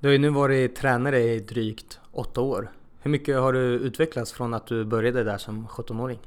Du 0.00 0.08
har 0.08 0.12
ju 0.12 0.18
nu 0.18 0.30
varit 0.30 0.76
tränare 0.76 1.20
i 1.20 1.40
drygt 1.40 2.00
åtta 2.12 2.40
år. 2.40 2.72
Hur 3.00 3.10
mycket 3.10 3.38
har 3.38 3.52
du 3.52 3.60
utvecklats 3.60 4.32
från 4.32 4.54
att 4.54 4.66
du 4.66 4.84
började 4.84 5.24
där 5.24 5.38
som 5.38 5.68
17-åring? 5.68 6.18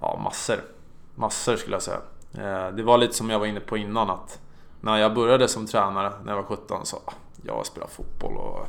Ja, 0.00 0.20
massor. 0.24 0.56
Massor 1.14 1.56
skulle 1.56 1.74
jag 1.74 1.82
säga. 1.82 2.00
Eh, 2.34 2.68
det 2.68 2.82
var 2.82 2.98
lite 2.98 3.14
som 3.14 3.30
jag 3.30 3.38
var 3.38 3.46
inne 3.46 3.60
på 3.60 3.76
innan 3.76 4.10
att 4.10 4.40
när 4.80 4.96
jag 4.96 5.14
började 5.14 5.48
som 5.48 5.66
tränare 5.66 6.12
när 6.24 6.32
jag 6.32 6.36
var 6.36 6.48
17 6.48 6.86
så 6.86 6.96
ah, 6.96 7.12
jag 7.44 7.66
spelar 7.66 7.86
fotboll 7.86 8.36
och 8.36 8.66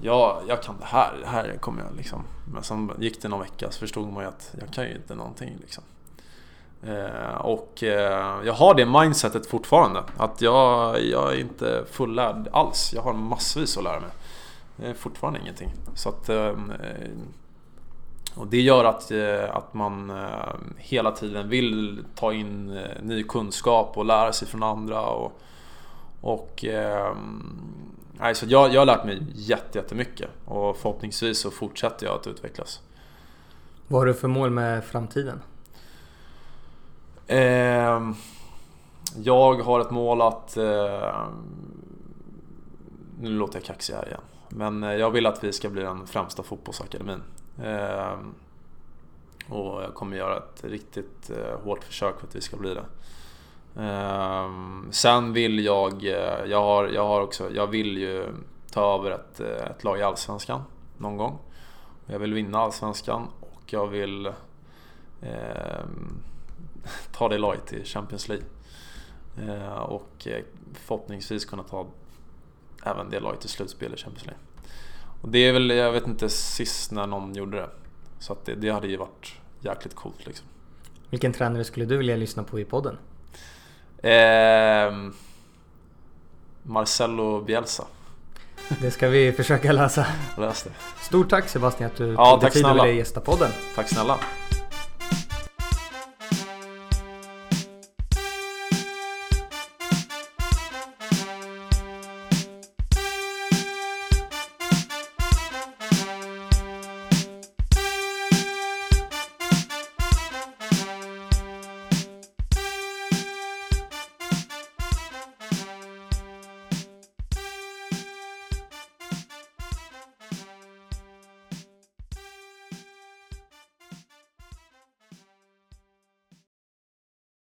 ja, 0.00 0.42
jag 0.48 0.62
kan 0.62 0.74
det 0.80 0.86
här, 0.86 1.16
det 1.20 1.26
här 1.26 1.58
kommer 1.60 1.82
jag 1.82 1.96
liksom. 1.96 2.22
Men 2.52 2.62
sen 2.62 2.92
gick 2.98 3.22
det 3.22 3.28
någon 3.28 3.40
vecka 3.40 3.70
så 3.70 3.78
förstod 3.78 4.12
man 4.12 4.22
ju 4.22 4.28
att 4.28 4.54
jag 4.60 4.72
kan 4.72 4.84
ju 4.84 4.96
inte 4.96 5.14
någonting 5.14 5.56
liksom. 5.60 5.84
Eh, 6.82 7.36
och 7.36 7.82
eh, 7.82 8.44
jag 8.44 8.52
har 8.52 8.74
det 8.74 8.86
mindsetet 8.86 9.46
fortfarande. 9.46 10.02
Att 10.16 10.40
jag, 10.40 11.02
jag 11.02 11.32
är 11.32 11.40
inte 11.40 11.84
fullärd 11.90 12.48
alls. 12.52 12.92
Jag 12.94 13.02
har 13.02 13.12
massvis 13.12 13.76
att 13.76 13.84
lära 13.84 14.00
mig. 14.00 14.10
Det 14.76 14.86
är 14.86 14.94
fortfarande 14.94 15.40
ingenting. 15.40 15.72
Så 15.94 16.08
att 16.08 16.30
och 18.36 18.46
det 18.46 18.60
gör 18.60 18.84
att, 18.84 19.10
eh, 19.10 19.56
att 19.56 19.74
man 19.74 20.10
eh, 20.10 20.54
hela 20.76 21.10
tiden 21.10 21.48
vill 21.48 22.04
ta 22.14 22.32
in 22.32 22.70
eh, 22.70 23.02
ny 23.02 23.22
kunskap 23.22 23.96
och 23.96 24.04
lära 24.04 24.32
sig 24.32 24.48
från 24.48 24.62
andra. 24.62 25.00
Och, 25.00 25.40
och 26.20 26.64
nej, 28.12 28.34
så 28.34 28.46
jag, 28.48 28.74
jag 28.74 28.80
har 28.80 28.86
lärt 28.86 29.04
mig 29.04 29.22
jättemycket 29.34 30.30
och 30.44 30.76
förhoppningsvis 30.76 31.38
så 31.38 31.50
fortsätter 31.50 32.06
jag 32.06 32.14
att 32.14 32.26
utvecklas. 32.26 32.80
Vad 33.88 34.00
har 34.00 34.06
du 34.06 34.14
för 34.14 34.28
mål 34.28 34.50
med 34.50 34.84
framtiden? 34.84 35.40
Eh, 37.26 38.10
jag 39.16 39.54
har 39.54 39.80
ett 39.80 39.90
mål 39.90 40.22
att... 40.22 40.56
Eh, 40.56 41.26
nu 43.20 43.30
låter 43.30 43.56
jag 43.56 43.64
kaxig 43.64 43.94
här 43.94 44.06
igen. 44.06 44.20
Men 44.48 44.82
jag 44.82 45.10
vill 45.10 45.26
att 45.26 45.44
vi 45.44 45.52
ska 45.52 45.68
bli 45.68 45.82
den 45.82 46.06
främsta 46.06 46.42
fotbollsakademin 46.42 47.22
Ehm, 47.22 47.35
Ehm, 47.62 48.34
och 49.48 49.82
jag 49.82 49.94
kommer 49.94 50.16
göra 50.16 50.36
ett 50.36 50.64
riktigt 50.64 51.30
eh, 51.30 51.60
hårt 51.64 51.84
försök 51.84 52.20
för 52.20 52.26
att 52.26 52.36
vi 52.36 52.40
ska 52.40 52.56
bli 52.56 52.74
det. 52.74 52.84
Ehm, 53.82 54.88
sen 54.90 55.32
vill 55.32 55.64
jag, 55.64 56.04
eh, 56.04 56.44
jag 56.46 56.62
har, 56.62 56.88
jag 56.88 57.06
har 57.06 57.20
också, 57.20 57.50
jag 57.50 57.66
vill 57.66 57.98
ju 57.98 58.26
ta 58.70 58.94
över 58.94 59.10
ett, 59.10 59.40
eh, 59.40 59.70
ett 59.70 59.84
lag 59.84 59.98
i 59.98 60.02
Allsvenskan 60.02 60.62
någon 60.98 61.16
gång. 61.16 61.38
Jag 62.06 62.18
vill 62.18 62.34
vinna 62.34 62.58
Allsvenskan 62.58 63.28
och 63.40 63.72
jag 63.72 63.86
vill 63.86 64.26
eh, 65.22 65.84
ta 67.12 67.28
det 67.28 67.38
laget 67.38 67.66
till 67.66 67.84
Champions 67.84 68.28
League. 68.28 68.46
Ehm, 69.38 69.48
eh, 69.48 69.72
och 69.72 70.28
förhoppningsvis 70.74 71.44
kunna 71.44 71.62
ta 71.62 71.86
även 72.84 73.10
det 73.10 73.20
laget 73.20 73.40
till 73.40 73.50
slutspel 73.50 73.94
i 73.94 73.96
Champions 73.96 74.26
League. 74.26 74.40
Och 75.20 75.28
det 75.28 75.38
är 75.38 75.52
väl, 75.52 75.70
jag 75.70 75.92
vet 75.92 76.06
inte 76.06 76.28
sist 76.28 76.92
när 76.92 77.06
någon 77.06 77.34
gjorde 77.34 77.56
det. 77.56 77.68
Så 78.18 78.32
att 78.32 78.44
det, 78.44 78.54
det 78.54 78.70
hade 78.70 78.88
ju 78.88 78.96
varit 78.96 79.34
jäkligt 79.60 79.94
coolt 79.94 80.26
liksom. 80.26 80.46
Vilken 81.10 81.32
tränare 81.32 81.64
skulle 81.64 81.86
du 81.86 81.96
vilja 81.96 82.16
lyssna 82.16 82.42
på 82.42 82.60
i 82.60 82.64
podden? 82.64 82.98
Eh, 84.02 85.12
Marcelo 86.62 87.40
Bielsa. 87.44 87.84
Det 88.80 88.90
ska 88.90 89.08
vi 89.08 89.32
försöka 89.32 89.72
lösa. 89.72 90.06
Läs 90.38 90.62
det. 90.62 90.70
Stort 91.00 91.30
tack 91.30 91.48
Sebastian 91.48 91.90
att 91.90 91.96
du 91.96 92.12
Ja, 92.12 92.30
tog 92.30 92.40
dig 92.40 92.50
tid 92.50 92.60
snälla. 92.62 92.84
ville 92.84 92.96
gästa 92.96 93.20
podden. 93.20 93.50
Tack 93.74 93.88
snälla. 93.88 94.18